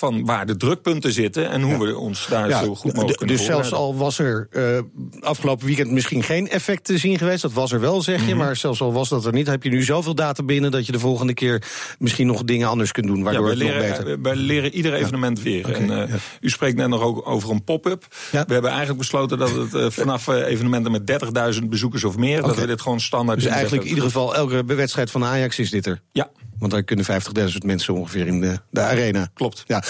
van 0.00 0.24
waar 0.24 0.46
de 0.46 0.56
drukpunten 0.56 1.12
zitten 1.12 1.50
en 1.50 1.62
hoe 1.62 1.86
we 1.86 1.98
ons 1.98 2.26
daar 2.26 2.50
zo 2.50 2.74
goed 2.74 2.92
mogelijk 2.94 3.18
kunnen 3.18 3.36
Dus 3.36 3.46
zelfs 3.46 3.72
al 3.72 3.96
was 3.96 4.18
er 4.18 4.48
uh, 4.50 4.78
afgelopen 5.20 5.66
weekend 5.66 5.90
misschien 5.90 6.22
geen 6.22 6.48
effect 6.48 6.84
te 6.84 6.98
zien 6.98 7.18
geweest, 7.18 7.42
dat 7.42 7.52
was 7.52 7.72
er 7.72 7.80
wel, 7.80 8.02
zeg 8.02 8.20
je, 8.20 8.34
mhm. 8.34 8.36
maar 8.36 8.56
zelfs 8.56 8.80
al 8.80 8.92
was 8.92 9.08
dat 9.08 9.26
er 9.26 9.32
niet, 9.32 9.46
heb 9.46 9.62
je 9.62 9.70
nu 9.70 9.82
zoveel 9.82 10.14
data 10.14 10.42
binnen 10.42 10.70
dat 10.70 10.86
je 10.86 10.92
de 10.92 10.98
volgende 10.98 11.34
keer 11.34 11.62
misschien 11.98 12.26
nog 12.26 12.44
dingen 12.44 12.68
anders 12.68 12.92
kunt 12.92 13.06
doen, 13.06 13.22
waardoor 13.22 13.44
ja, 13.44 13.50
het 13.50 13.58
leren, 13.58 13.88
nog 13.88 13.98
beter... 13.98 14.22
Wij 14.22 14.36
leren 14.36 14.74
ieder 14.74 14.94
evenement 14.94 15.42
weer. 15.42 15.68
Okay, 15.68 15.88
en, 15.88 16.08
uh, 16.10 16.14
u 16.40 16.50
spreekt 16.50 16.76
net 16.76 16.88
nog 16.88 17.02
ook 17.02 17.28
over 17.28 17.50
een 17.50 17.64
pop-up. 17.64 18.06
We 18.30 18.38
hebben 18.52 18.70
eigenlijk 18.70 18.98
besloten 18.98 19.38
dat 19.38 19.50
het 19.50 19.74
uh, 19.74 19.86
vanaf 19.90 20.28
evenementen 20.28 20.92
met 20.92 21.20
30.000 21.60 21.64
bezoekers 21.68 22.04
of 22.04 22.16
meer, 22.16 22.42
dat 22.42 22.56
we 22.56 22.66
dit 22.66 22.80
gewoon 22.80 23.00
standaard... 23.00 23.40
Dus 23.40 23.48
eigenlijk 23.48 23.82
in 23.82 23.88
ieder 23.88 24.04
geval 24.04 24.34
elke 24.34 24.64
wedstrijd 24.64 25.10
van 25.10 25.24
Ajax 25.24 25.58
is 25.58 25.70
dit 25.70 25.86
er? 25.86 26.00
Ja. 26.12 26.30
Want 26.60 26.72
daar 26.72 26.82
kunnen 26.82 27.06
50.000 27.50 27.56
mensen 27.64 27.94
ongeveer 27.94 28.26
in 28.26 28.40
de, 28.40 28.60
de 28.70 28.80
arena. 28.80 29.30
Klopt. 29.34 29.64
Ja. 29.66 29.82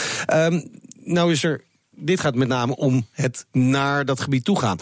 Um, 0.46 0.70
nou 1.04 1.32
is 1.32 1.44
er 1.44 1.68
dit 2.00 2.20
gaat 2.20 2.34
met 2.34 2.48
name 2.48 2.76
om 2.76 3.06
het 3.12 3.46
naar 3.52 4.04
dat 4.04 4.20
gebied 4.20 4.44
toe 4.44 4.58
gaan. 4.58 4.78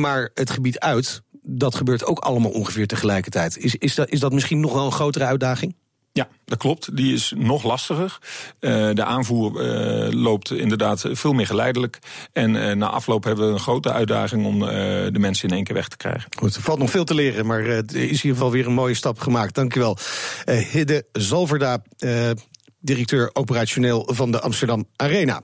Maar 0.00 0.30
het 0.34 0.50
gebied 0.50 0.78
uit, 0.78 1.22
dat 1.42 1.74
gebeurt 1.74 2.04
ook 2.04 2.18
allemaal 2.18 2.50
ongeveer 2.50 2.86
tegelijkertijd. 2.86 3.56
Is, 3.56 3.74
is, 3.74 3.94
dat, 3.94 4.08
is 4.08 4.20
dat 4.20 4.32
misschien 4.32 4.60
nog 4.60 4.72
wel 4.72 4.84
een 4.84 4.92
grotere 4.92 5.24
uitdaging? 5.24 5.74
Ja, 6.18 6.28
dat 6.44 6.58
klopt. 6.58 6.96
Die 6.96 7.14
is 7.14 7.32
nog 7.36 7.62
lastiger. 7.62 8.18
Uh, 8.60 8.90
de 8.92 9.04
aanvoer 9.04 9.50
uh, 9.62 10.22
loopt 10.22 10.50
inderdaad 10.50 11.04
veel 11.10 11.32
meer 11.32 11.46
geleidelijk. 11.46 11.98
En 12.32 12.54
uh, 12.54 12.72
na 12.72 12.88
afloop 12.88 13.24
hebben 13.24 13.46
we 13.46 13.52
een 13.52 13.58
grote 13.58 13.92
uitdaging 13.92 14.46
om 14.46 14.58
de 14.60 15.18
mensen 15.18 15.48
in 15.48 15.54
één 15.54 15.64
keer 15.64 15.74
weg 15.74 15.88
te 15.88 15.96
krijgen. 15.96 16.30
Goed, 16.38 16.54
er 16.54 16.62
valt 16.62 16.78
nog 16.78 16.90
veel 16.90 17.04
te 17.04 17.14
leren, 17.14 17.46
maar 17.46 17.64
het 17.64 17.94
is 17.94 18.00
in 18.00 18.10
ieder 18.10 18.30
geval 18.30 18.50
weer 18.50 18.66
een 18.66 18.72
mooie 18.72 18.94
stap 18.94 19.18
gemaakt. 19.18 19.54
Dankjewel. 19.54 19.96
Hidde 20.44 21.06
Zalverda, 21.12 21.82
directeur 22.80 23.30
operationeel 23.32 24.08
van 24.12 24.30
de 24.30 24.40
Amsterdam 24.40 24.86
Arena. 24.96 25.40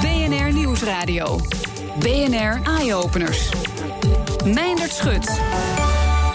BNR 0.00 0.52
Nieuwsradio. 0.52 1.40
BNR 1.98 2.60
Eye-Openers. 2.64 3.48
Meindert 4.44 4.92
Schut. 4.92 5.40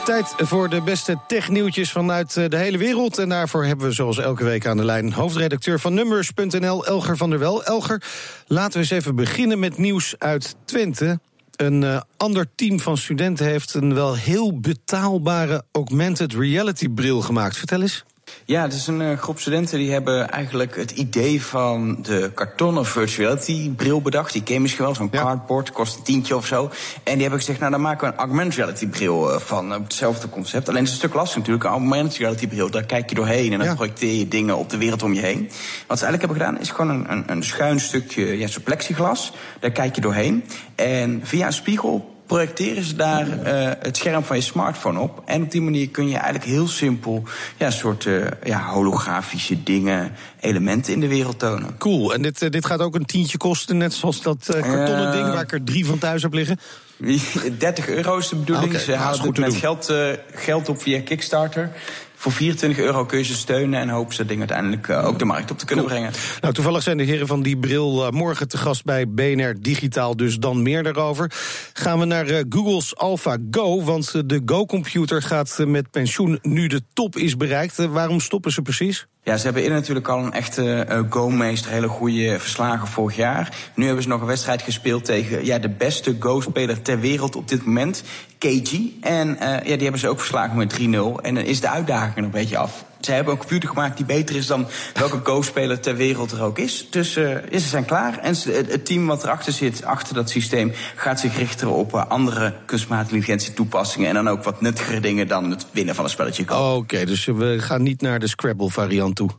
Tijd 0.10 0.34
voor 0.38 0.70
de 0.70 0.82
beste 0.82 1.18
technieuwtjes 1.28 1.92
vanuit 1.92 2.38
eh, 2.38 2.50
de 2.50 2.58
hele 2.58 2.78
wereld. 2.78 3.18
En 3.18 3.30
daarvoor 3.30 3.66
hebben 3.66 3.88
we 3.88 3.94
zoals 3.94 4.18
elke 4.18 4.44
week 4.44 4.66
aan 4.66 4.78
de 4.78 4.86
lijn 4.86 5.14
hoofdredacteur 5.14 5.80
van 5.80 5.94
Numbers.nl, 5.94 6.86
Elger 6.86 7.18
van 7.18 7.30
der 7.30 7.40
Wel. 7.40 7.64
Elger, 7.64 8.04
laten 8.48 8.74
we 8.74 8.80
eens 8.80 8.90
even 8.90 9.16
beginnen 9.16 9.60
met 9.60 9.78
nieuws 9.78 10.16
uit 10.18 10.56
Twente. 10.66 11.20
Een 11.56 11.82
uh, 11.82 12.02
ander 12.18 12.46
team 12.56 12.80
van 12.80 12.98
studenten 12.98 13.46
heeft 13.46 13.74
een 13.74 13.94
wel 13.94 14.16
heel 14.16 14.60
betaalbare 14.60 15.64
augmented 15.72 16.34
reality 16.34 16.90
bril 16.90 17.22
gemaakt. 17.22 17.58
Vertel 17.58 17.82
eens. 17.82 18.06
Ja, 18.46 18.62
het 18.62 18.74
is 18.74 18.88
een 18.88 19.02
uh, 19.02 19.18
groep 19.18 19.40
studenten 19.40 19.78
die 19.78 19.92
hebben 19.92 20.30
eigenlijk 20.30 20.76
het 20.76 20.92
idee 20.92 21.44
van 21.44 21.98
de 22.02 22.32
kartonnen 22.34 22.86
virtuality 22.86 23.72
bril 23.72 24.02
bedacht. 24.02 24.34
Die 24.34 24.44
ken 24.44 24.62
misschien 24.62 24.86
wel, 24.86 24.96
zo'n 24.96 25.10
ja. 25.12 25.22
cardboard, 25.22 25.72
kost 25.72 25.98
een 25.98 26.04
tientje 26.04 26.36
of 26.36 26.46
zo. 26.46 26.70
En 27.04 27.14
die 27.14 27.22
hebben 27.22 27.40
gezegd, 27.40 27.60
nou 27.60 27.72
dan 27.72 27.82
maken 27.82 28.08
we 28.08 28.14
een 28.14 28.20
augmented 28.20 28.56
reality 28.56 28.88
bril 28.88 29.34
uh, 29.34 29.40
van. 29.40 29.72
Uh, 29.72 29.78
hetzelfde 29.84 30.30
concept. 30.30 30.70
Alleen 30.70 30.80
het 30.80 30.88
is 30.88 30.94
een 30.94 31.02
stuk 31.02 31.14
lastig 31.14 31.38
natuurlijk. 31.38 31.66
Een 31.66 31.72
augmented 31.72 32.18
reality 32.18 32.48
bril, 32.48 32.70
daar 32.70 32.86
kijk 32.86 33.10
je 33.10 33.16
doorheen 33.16 33.52
en 33.52 33.58
dan 33.58 33.68
ja. 33.68 33.76
projecteer 33.76 34.14
je 34.14 34.28
dingen 34.28 34.58
op 34.58 34.70
de 34.70 34.78
wereld 34.78 35.04
om 35.04 35.14
je 35.14 35.22
heen. 35.22 35.50
Wat 35.88 36.00
ze 36.00 36.06
eigenlijk 36.06 36.22
hebben 36.22 36.38
gedaan 36.38 36.60
is 36.60 36.70
gewoon 36.70 36.90
een, 36.90 37.12
een, 37.12 37.24
een 37.28 37.44
schuin 37.44 37.80
stukje 37.80 38.38
ja, 38.38 38.48
zo'n 38.48 38.64
plexiglas. 38.64 39.32
Daar 39.60 39.72
kijk 39.72 39.96
je 39.96 40.02
doorheen. 40.02 40.44
En 40.76 41.22
via 41.24 41.46
een 41.46 41.54
spiegel 41.54 42.18
projecteren 42.30 42.84
ze 42.84 42.96
daar 42.96 43.28
uh, 43.28 43.72
het 43.80 43.98
scherm 43.98 44.24
van 44.24 44.36
je 44.36 44.42
smartphone 44.42 45.00
op. 45.00 45.22
En 45.26 45.44
op 45.44 45.52
die 45.52 45.62
manier 45.62 45.90
kun 45.90 46.08
je 46.08 46.16
eigenlijk 46.16 46.46
heel 46.46 46.68
simpel 46.68 47.24
ja, 47.58 47.72
soort 47.72 48.06
uh, 48.06 48.26
ja, 48.44 48.66
holografische 48.68 49.64
dingen, 49.64 50.12
elementen 50.40 50.94
in 50.94 51.00
de 51.00 51.08
wereld 51.08 51.40
tonen. 51.40 51.78
Cool. 51.78 52.14
En 52.14 52.22
dit, 52.22 52.42
uh, 52.42 52.50
dit 52.50 52.66
gaat 52.66 52.80
ook 52.80 52.96
een 52.96 53.06
tientje 53.06 53.38
kosten, 53.38 53.78
net 53.78 53.94
zoals 53.94 54.22
dat 54.22 54.46
kartonnen 54.46 55.12
ding 55.12 55.28
waar 55.28 55.42
ik 55.42 55.52
er 55.52 55.64
drie 55.64 55.86
van 55.86 55.98
thuis 55.98 56.22
heb 56.22 56.34
liggen? 56.34 56.60
30 57.58 57.88
euro 57.88 58.18
is 58.18 58.30
de 58.30 58.36
bedoeling. 58.36 58.70
Okay, 58.70 58.84
ze 58.84 58.96
halen 58.96 59.22
het 59.22 59.38
met 59.38 59.56
geld, 59.56 59.94
geld 60.34 60.70
op 60.70 60.82
via 60.82 61.02
Kickstarter. 61.02 61.72
Voor 62.20 62.32
24 62.32 62.80
euro 62.80 63.06
kun 63.06 63.18
je 63.18 63.24
ze 63.24 63.34
steunen 63.34 63.80
en 63.80 63.90
hopen 63.90 64.16
ze 64.16 64.26
ding 64.26 64.40
uiteindelijk 64.40 64.88
uh, 64.88 65.06
ook 65.06 65.20
de 65.20 65.26
markt 65.26 65.52
op 65.52 65.58
te 65.58 65.66
kunnen 65.66 65.86
brengen. 65.86 66.12
Nou, 66.42 66.54
toevallig 66.54 66.84
zijn 66.84 66.98
de 66.98 67.04
heren 67.04 67.28
van 67.28 67.42
die 67.42 67.58
bril 67.58 68.06
uh, 68.06 68.12
morgen 68.12 68.48
te 68.48 68.58
gast 68.58 68.84
bij 68.84 69.10
BNR 69.10 69.56
Digitaal, 69.62 70.16
dus 70.16 70.40
dan 70.40 70.62
meer 70.62 70.84
daarover. 70.84 71.32
Gaan 71.74 72.00
we 72.00 72.06
naar 72.06 72.30
uh, 72.30 72.40
Google's 72.50 72.96
AlphaGo, 72.96 73.84
want 73.84 74.30
de 74.30 74.42
Go-computer 74.46 75.22
gaat 75.22 75.58
met 75.66 75.92
pensioen 75.92 76.40
nu 76.42 76.68
de 76.68 76.82
top 76.94 77.16
is 77.16 77.38
bereikt. 77.38 77.76
waarom 77.86 78.20
stoppen 78.20 78.52
ze 78.52 78.62
precies? 78.62 79.08
Ja, 79.24 79.38
ze 79.38 79.44
hebben 79.44 79.62
eerder 79.62 79.78
natuurlijk 79.78 80.08
al 80.08 80.26
een 80.26 80.34
echte 80.34 80.86
uh, 80.90 81.00
go-meester, 81.10 81.72
hele 81.72 81.88
goede 81.88 82.40
verslagen 82.40 82.88
vorig 82.88 83.16
jaar. 83.16 83.58
Nu 83.76 83.86
hebben 83.86 84.04
ze 84.04 84.10
nog 84.10 84.22
een 84.22 84.28
wedstrijd 84.28 84.62
gespeeld 84.62 85.06
tegen 85.06 85.46
ja, 85.46 85.60
de 85.60 85.70
beste 85.70 86.16
go-speler 86.20 86.82
ter 86.82 87.00
wereld 87.00 87.36
op 87.36 87.48
dit 87.48 87.66
moment, 87.66 88.04
KG. 88.38 88.80
En 89.02 89.28
uh, 89.30 89.40
ja, 89.42 89.60
die 89.60 89.82
hebben 89.82 90.00
ze 90.00 90.08
ook 90.08 90.20
verslagen 90.20 90.58
met 90.58 90.80
3-0. 90.80 90.82
En 91.22 91.36
dan 91.36 91.38
is 91.44 91.62
de 91.62 91.70
uitdaging 91.70 92.26
een 92.26 92.32
beetje 92.32 92.58
af. 92.58 92.86
Ze 93.10 93.16
hebben 93.16 93.34
een 93.34 93.40
computer 93.40 93.70
gemaakt 93.70 93.98
die 93.98 94.06
beter 94.06 94.36
is 94.36 94.48
dan 94.48 94.68
welke 94.94 95.20
go-speler 95.30 95.80
ter 95.80 95.96
wereld 95.96 96.32
er 96.32 96.42
ook 96.42 96.60
is. 96.60 96.88
Dus 96.90 97.18
uh, 97.18 97.36
ze 97.52 97.60
zijn 97.60 97.86
klaar. 97.86 98.18
En 98.18 98.36
het 98.46 98.86
team 98.86 99.06
wat 99.06 99.24
erachter 99.24 99.54
zit, 99.54 99.84
achter 99.84 100.16
dat 100.16 100.30
systeem, 100.30 100.72
gaat 100.96 101.20
zich 101.20 101.38
richten 101.38 101.70
op 101.70 101.94
uh, 101.94 102.06
andere 102.08 102.54
kunstmatige 102.66 103.16
intelligentie 103.16 103.54
toepassingen. 103.54 104.08
En 104.08 104.14
dan 104.14 104.30
ook 104.30 104.44
wat 104.44 104.62
nuttigere 104.62 105.00
dingen 105.00 105.28
dan 105.28 105.50
het 105.50 105.66
winnen 105.72 105.96
van 105.96 106.04
een 106.04 106.10
spelletje. 106.10 106.76
Oké, 106.76 107.06
dus 107.06 107.26
we 107.26 107.56
gaan 107.60 107.84
niet 107.84 108.02
naar 108.02 108.20
de 108.20 108.28
Scrabble 108.28 108.70
variant 108.70 109.16
toe. 109.16 109.30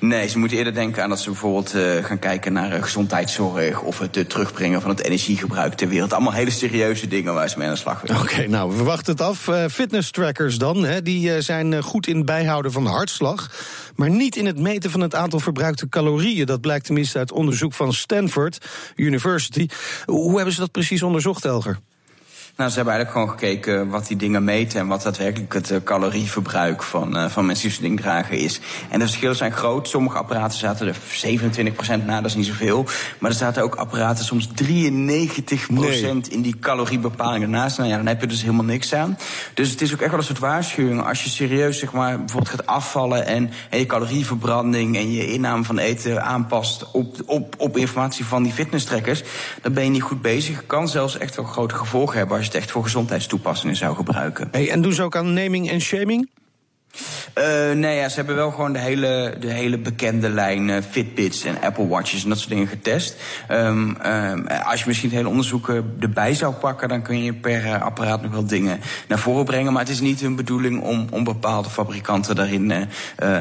Nee, 0.00 0.28
ze 0.28 0.38
moeten 0.38 0.58
eerder 0.58 0.74
denken 0.74 1.02
aan 1.02 1.08
dat 1.08 1.20
ze 1.20 1.30
bijvoorbeeld 1.30 1.74
uh, 1.74 2.04
gaan 2.04 2.18
kijken 2.18 2.52
naar 2.52 2.76
uh, 2.76 2.82
gezondheidszorg 2.82 3.80
of 3.80 3.98
het 3.98 4.16
uh, 4.16 4.24
terugbrengen 4.24 4.80
van 4.80 4.90
het 4.90 5.02
energiegebruik 5.04 5.74
ter 5.74 5.88
wereld. 5.88 6.12
Allemaal 6.12 6.32
hele 6.32 6.50
serieuze 6.50 7.08
dingen 7.08 7.34
waar 7.34 7.48
ze 7.48 7.58
mee 7.58 7.66
aan 7.66 7.72
de 7.72 7.78
slag 7.78 8.00
willen. 8.00 8.22
Oké, 8.22 8.46
nou, 8.46 8.76
we 8.76 8.82
wachten 8.82 9.12
het 9.12 9.22
af. 9.22 9.48
fitness 9.70 10.10
trackers 10.10 10.58
dan, 10.58 10.84
hè, 10.84 11.02
die 11.02 11.40
zijn 11.40 11.82
goed 11.82 12.06
in 12.06 12.16
het 12.16 12.26
bijhouden 12.26 12.72
van 12.72 12.84
de 12.84 12.90
hartslag. 12.90 13.50
Maar 13.94 14.10
niet 14.10 14.36
in 14.36 14.46
het 14.46 14.58
meten 14.58 14.90
van 14.90 15.00
het 15.00 15.14
aantal 15.14 15.40
verbruikte 15.40 15.88
calorieën. 15.88 16.46
Dat 16.46 16.60
blijkt 16.60 16.84
tenminste 16.84 17.18
uit 17.18 17.32
onderzoek 17.32 17.72
van 17.72 17.92
Stanford 17.92 18.66
University. 18.94 19.68
Hoe 20.04 20.36
hebben 20.36 20.54
ze 20.54 20.60
dat 20.60 20.70
precies 20.70 21.02
onderzocht, 21.02 21.44
Elger? 21.44 21.78
Nou, 22.60 22.72
ze 22.72 22.78
hebben 22.78 22.94
eigenlijk 22.94 23.24
gewoon 23.24 23.38
gekeken 23.38 23.88
wat 23.88 24.06
die 24.06 24.16
dingen 24.16 24.44
meten 24.44 24.80
en 24.80 24.86
wat 24.86 25.02
daadwerkelijk 25.02 25.52
het 25.52 25.70
uh, 25.70 25.78
calorieverbruik 25.84 26.82
van, 26.82 27.16
uh, 27.16 27.26
van 27.26 27.46
mensen 27.46 27.68
die 27.68 27.76
zo'n 27.76 27.86
ding 27.86 28.00
dragen 28.00 28.38
is. 28.38 28.60
En 28.88 28.98
de 28.98 29.04
verschillen 29.06 29.36
zijn 29.36 29.52
groot. 29.52 29.88
Sommige 29.88 30.18
apparaten 30.18 30.58
zaten 30.58 30.86
er 30.86 30.96
27% 32.00 32.04
na, 32.04 32.20
dat 32.20 32.30
is 32.30 32.34
niet 32.34 32.46
zoveel. 32.46 32.86
Maar 33.18 33.30
er 33.30 33.36
zaten 33.36 33.62
ook 33.62 33.74
apparaten 33.74 34.24
soms 34.24 34.48
93% 34.48 34.52
nee. 35.68 36.20
in 36.28 36.42
die 36.42 36.58
caloriebepaling 36.58 37.44
ernaast. 37.44 37.78
Nou 37.78 37.90
ja, 37.90 37.96
dan 37.96 38.06
heb 38.06 38.20
je 38.20 38.26
dus 38.26 38.42
helemaal 38.42 38.64
niks 38.64 38.94
aan. 38.94 39.18
Dus 39.54 39.70
het 39.70 39.80
is 39.80 39.92
ook 39.92 40.00
echt 40.00 40.10
wel 40.10 40.18
een 40.18 40.24
soort 40.24 40.38
waarschuwing. 40.38 41.06
Als 41.06 41.24
je 41.24 41.30
serieus 41.30 41.78
zeg 41.78 41.92
maar, 41.92 42.18
bijvoorbeeld 42.18 42.50
gaat 42.50 42.66
afvallen 42.66 43.26
en, 43.26 43.50
en 43.70 43.78
je 43.78 43.86
calorieverbranding 43.86 44.96
en 44.96 45.12
je 45.12 45.32
inname 45.32 45.64
van 45.64 45.78
eten 45.78 46.24
aanpast 46.24 46.90
op, 46.92 47.16
op, 47.26 47.54
op 47.58 47.76
informatie 47.76 48.24
van 48.24 48.42
die 48.42 48.52
fitnesstrekkers, 48.52 49.22
dan 49.62 49.72
ben 49.72 49.84
je 49.84 49.90
niet 49.90 50.02
goed 50.02 50.22
bezig. 50.22 50.66
Kan 50.66 50.88
zelfs 50.88 51.18
echt 51.18 51.36
wel 51.36 51.44
grote 51.44 51.74
gevolgen 51.74 52.18
hebben 52.18 52.36
als 52.36 52.46
je 52.46 52.49
echt 52.54 52.70
voor 52.70 52.82
gezondheidstoepassingen 52.82 53.76
zou 53.76 53.96
gebruiken. 53.96 54.48
Hey, 54.50 54.70
en 54.70 54.82
doen 54.82 54.92
ze 54.92 55.02
ook 55.02 55.16
aan 55.16 55.32
naming 55.32 55.70
en 55.70 55.80
shaming? 55.80 56.30
Uh, 57.38 57.72
nee, 57.72 57.96
ja, 57.96 58.08
ze 58.08 58.16
hebben 58.16 58.36
wel 58.36 58.50
gewoon 58.50 58.72
de 58.72 58.78
hele, 58.78 59.34
de 59.40 59.52
hele 59.52 59.78
bekende 59.78 60.28
lijn 60.28 60.68
uh, 60.68 60.76
Fitbits 60.90 61.44
en 61.44 61.60
Apple 61.60 61.88
Watches 61.88 62.22
en 62.22 62.28
dat 62.28 62.38
soort 62.38 62.50
dingen 62.50 62.66
getest. 62.66 63.16
Um, 63.50 63.96
um, 64.06 64.46
als 64.46 64.80
je 64.80 64.86
misschien 64.86 65.08
het 65.08 65.18
hele 65.18 65.28
onderzoek 65.28 65.68
erbij 66.00 66.34
zou 66.34 66.54
pakken, 66.54 66.88
dan 66.88 67.02
kun 67.02 67.22
je 67.22 67.32
per 67.32 67.80
apparaat 67.80 68.22
nog 68.22 68.32
wel 68.32 68.46
dingen 68.46 68.80
naar 69.08 69.18
voren 69.18 69.44
brengen. 69.44 69.72
Maar 69.72 69.82
het 69.82 69.92
is 69.92 70.00
niet 70.00 70.20
hun 70.20 70.36
bedoeling 70.36 70.82
om, 70.82 71.06
om 71.10 71.24
bepaalde 71.24 71.70
fabrikanten 71.70 72.34
daarin 72.34 72.88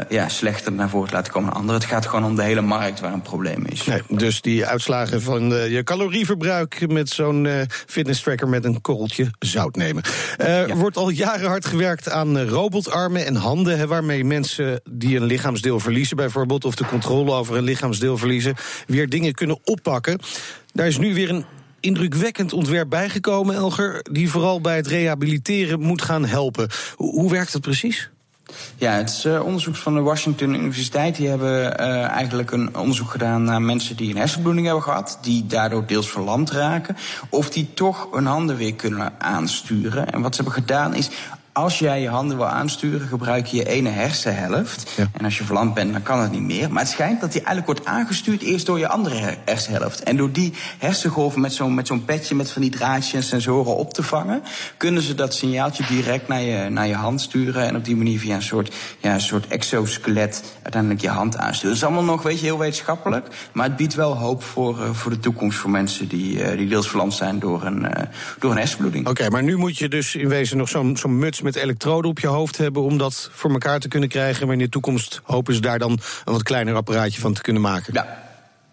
ja, 0.09 0.29
slechter 0.29 0.71
naar 0.71 0.89
voren 0.89 1.07
te 1.07 1.15
laten 1.15 1.33
komen 1.33 1.49
dan 1.49 1.59
anderen. 1.59 1.81
Het 1.81 1.89
gaat 1.89 2.05
gewoon 2.05 2.25
om 2.25 2.35
de 2.35 2.43
hele 2.43 2.61
markt 2.61 2.99
waar 2.99 3.13
een 3.13 3.21
probleem 3.21 3.65
is. 3.65 3.85
Nee, 3.85 4.01
dus 4.07 4.41
die 4.41 4.65
uitslagen 4.65 5.21
van 5.21 5.49
je 5.49 5.83
calorieverbruik 5.83 6.87
met 6.87 7.09
zo'n 7.09 7.47
fitness 7.87 8.21
tracker 8.21 8.47
met 8.47 8.65
een 8.65 8.81
korreltje 8.81 9.31
zout 9.39 9.75
nemen. 9.75 10.03
Er 10.37 10.77
wordt 10.77 10.97
al 10.97 11.09
jaren 11.09 11.47
hard 11.49 11.65
gewerkt 11.65 12.09
aan 12.09 12.41
robotarmen 12.41 13.25
en 13.25 13.35
handen, 13.39 13.87
waarmee 13.87 14.25
mensen 14.25 14.81
die 14.91 15.15
een 15.15 15.23
lichaamsdeel 15.23 15.79
verliezen, 15.79 16.17
bijvoorbeeld, 16.17 16.65
of 16.65 16.75
de 16.75 16.85
controle 16.85 17.31
over 17.31 17.57
een 17.57 17.63
lichaamsdeel 17.63 18.17
verliezen, 18.17 18.55
weer 18.87 19.09
dingen 19.09 19.33
kunnen 19.33 19.59
oppakken. 19.63 20.19
Daar 20.73 20.87
is 20.87 20.97
nu 20.97 21.13
weer 21.13 21.29
een 21.29 21.45
indrukwekkend 21.79 22.53
ontwerp 22.53 22.89
bijgekomen, 22.89 23.55
Elger, 23.55 24.05
die 24.11 24.29
vooral 24.29 24.61
bij 24.61 24.75
het 24.75 24.87
rehabiliteren 24.87 25.79
moet 25.79 26.01
gaan 26.01 26.25
helpen. 26.25 26.69
Hoe 26.95 27.31
werkt 27.31 27.51
dat 27.51 27.61
precies? 27.61 28.09
Ja, 28.75 28.91
het 28.91 29.09
is 29.09 29.25
uh, 29.25 29.45
onderzoek 29.45 29.75
van 29.75 29.93
de 29.93 30.01
Washington 30.01 30.53
Universiteit. 30.53 31.15
Die 31.15 31.27
hebben 31.27 31.81
uh, 31.81 32.07
eigenlijk 32.07 32.51
een 32.51 32.77
onderzoek 32.77 33.09
gedaan 33.09 33.43
naar 33.43 33.61
mensen 33.61 33.95
die 33.95 34.09
een 34.09 34.17
hersenbloeding 34.17 34.65
hebben 34.65 34.83
gehad. 34.83 35.17
Die 35.21 35.45
daardoor 35.45 35.85
deels 35.85 36.09
verlamd 36.09 36.51
raken. 36.51 36.97
Of 37.29 37.49
die 37.49 37.69
toch 37.73 38.07
hun 38.11 38.25
handen 38.25 38.57
weer 38.57 38.75
kunnen 38.75 39.13
aansturen. 39.17 40.11
En 40.11 40.21
wat 40.21 40.35
ze 40.35 40.41
hebben 40.41 40.61
gedaan 40.61 40.93
is 40.95 41.09
als 41.59 41.79
jij 41.79 42.01
je 42.01 42.09
handen 42.09 42.37
wil 42.37 42.45
aansturen, 42.45 43.07
gebruik 43.07 43.45
je 43.45 43.57
je 43.57 43.65
ene 43.65 43.89
hersenhelft. 43.89 44.99
En 45.11 45.25
als 45.25 45.37
je 45.37 45.43
verlamd 45.43 45.73
bent, 45.73 45.91
dan 45.91 46.03
kan 46.03 46.19
het 46.19 46.31
niet 46.31 46.41
meer. 46.41 46.71
Maar 46.71 46.81
het 46.81 46.91
schijnt 46.91 47.21
dat 47.21 47.31
die 47.31 47.41
eigenlijk 47.41 47.79
wordt 47.79 47.85
aangestuurd 47.85 48.41
eerst 48.41 48.65
door 48.65 48.79
je 48.79 48.87
andere 48.87 49.37
hersenhelft. 49.45 50.03
En 50.03 50.17
door 50.17 50.31
die 50.31 50.53
hersengolven 50.77 51.41
met 51.41 51.53
zo'n 51.53 51.73
met 51.73 51.87
zo'n 51.87 52.05
petje 52.05 52.35
met 52.35 52.51
van 52.51 52.61
die 52.61 52.71
draadjes 52.71 53.13
en 53.13 53.23
sensoren 53.23 53.75
op 53.75 53.93
te 53.93 54.03
vangen, 54.03 54.43
kunnen 54.77 55.01
ze 55.01 55.15
dat 55.15 55.33
signaaltje 55.33 55.85
direct 55.87 56.27
naar 56.27 56.41
je, 56.41 56.69
naar 56.69 56.87
je 56.87 56.93
hand 56.93 57.21
sturen. 57.21 57.67
En 57.67 57.75
op 57.75 57.85
die 57.85 57.95
manier 57.95 58.19
via 58.19 58.35
een 58.35 58.41
soort, 58.41 58.75
ja, 58.99 59.13
een 59.13 59.21
soort 59.21 59.47
exoskelet 59.47 60.43
uiteindelijk 60.61 61.01
je 61.01 61.09
hand 61.09 61.37
aansturen. 61.37 61.69
Dat 61.69 61.77
is 61.77 61.83
allemaal 61.83 62.13
nog, 62.13 62.23
weet 62.23 62.39
je, 62.39 62.45
heel 62.45 62.57
wetenschappelijk. 62.57 63.27
Maar 63.51 63.67
het 63.67 63.75
biedt 63.75 63.95
wel 63.95 64.17
hoop 64.17 64.43
voor, 64.43 64.79
uh, 64.79 64.93
voor 64.93 65.11
de 65.11 65.19
toekomst 65.19 65.57
voor 65.57 65.69
mensen 65.69 66.07
die, 66.07 66.39
uh, 66.39 66.57
die 66.57 66.67
deels 66.67 66.87
verlamd 66.89 67.13
zijn 67.13 67.39
door 67.39 67.65
een, 67.65 67.83
uh, 67.83 67.89
door 68.39 68.51
een 68.51 68.57
hersenbloeding. 68.57 69.07
Oké, 69.07 69.21
okay, 69.21 69.31
maar 69.31 69.43
nu 69.43 69.57
moet 69.57 69.77
je 69.77 69.87
dus 69.89 70.15
in 70.15 70.29
wezen 70.29 70.57
nog 70.57 70.69
zo'n 70.69 70.97
zo'n 70.97 71.17
muts 71.19 71.41
met 71.53 71.63
elektroden 71.63 72.11
op 72.11 72.19
je 72.19 72.27
hoofd 72.27 72.57
hebben 72.57 72.81
om 72.81 72.97
dat 72.97 73.29
voor 73.31 73.51
elkaar 73.51 73.79
te 73.79 73.87
kunnen 73.87 74.09
krijgen. 74.09 74.45
Maar 74.45 74.55
in 74.55 74.61
de 74.61 74.69
toekomst 74.69 75.21
hopen 75.23 75.53
ze 75.53 75.61
daar 75.61 75.79
dan 75.79 75.91
een 75.91 76.33
wat 76.33 76.43
kleiner 76.43 76.75
apparaatje 76.75 77.21
van 77.21 77.33
te 77.33 77.41
kunnen 77.41 77.61
maken. 77.61 77.93
Ja. 77.93 78.27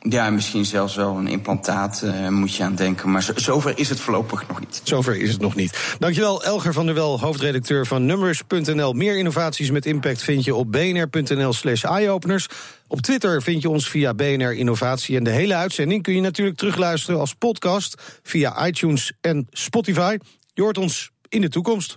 Ja, 0.09 0.31
misschien 0.31 0.65
zelfs 0.65 0.95
wel 0.95 1.17
een 1.17 1.27
implantaat 1.27 2.03
uh, 2.05 2.29
moet 2.29 2.55
je 2.55 2.63
aan 2.63 2.75
denken. 2.75 3.11
Maar 3.11 3.33
zover 3.35 3.79
is 3.79 3.89
het 3.89 4.01
voorlopig 4.01 4.49
nog 4.49 4.61
niet. 4.61 4.81
Zover 4.85 5.17
is 5.17 5.33
het 5.33 5.41
nog 5.41 5.55
niet. 5.55 5.97
Dankjewel, 5.99 6.45
Elger 6.45 6.73
van 6.73 6.87
der 6.87 6.95
Wel, 6.95 7.21
hoofdredacteur 7.21 7.87
van 7.87 8.07
Numbers.nl. 8.07 8.93
Meer 8.93 9.19
innovaties 9.19 9.71
met 9.71 9.87
impact 9.87 10.23
vind 10.23 10.45
je 10.45 10.55
op 10.55 10.73
bnr.nl 10.73 11.53
slash 11.53 11.85
eyeopeners. 11.85 12.47
Op 12.89 13.01
Twitter 13.01 13.43
vind 13.43 13.63
je 13.63 13.69
ons 13.69 13.89
via 13.89 14.15
BNR 14.15 14.53
Innovatie. 14.53 15.17
En 15.17 15.25
de 15.25 15.31
hele 15.31 15.55
uitzending 15.55 16.03
kun 16.03 16.15
je 16.15 16.21
natuurlijk 16.21 16.57
terugluisteren 16.57 17.21
als 17.21 17.35
podcast 17.35 18.21
via 18.23 18.67
iTunes 18.67 19.13
en 19.21 19.47
Spotify. 19.51 20.17
Je 20.55 20.63
hoort 20.63 20.79
ons 20.79 21.11
in 21.29 21.41
de 21.41 21.49
toekomst. 21.49 21.97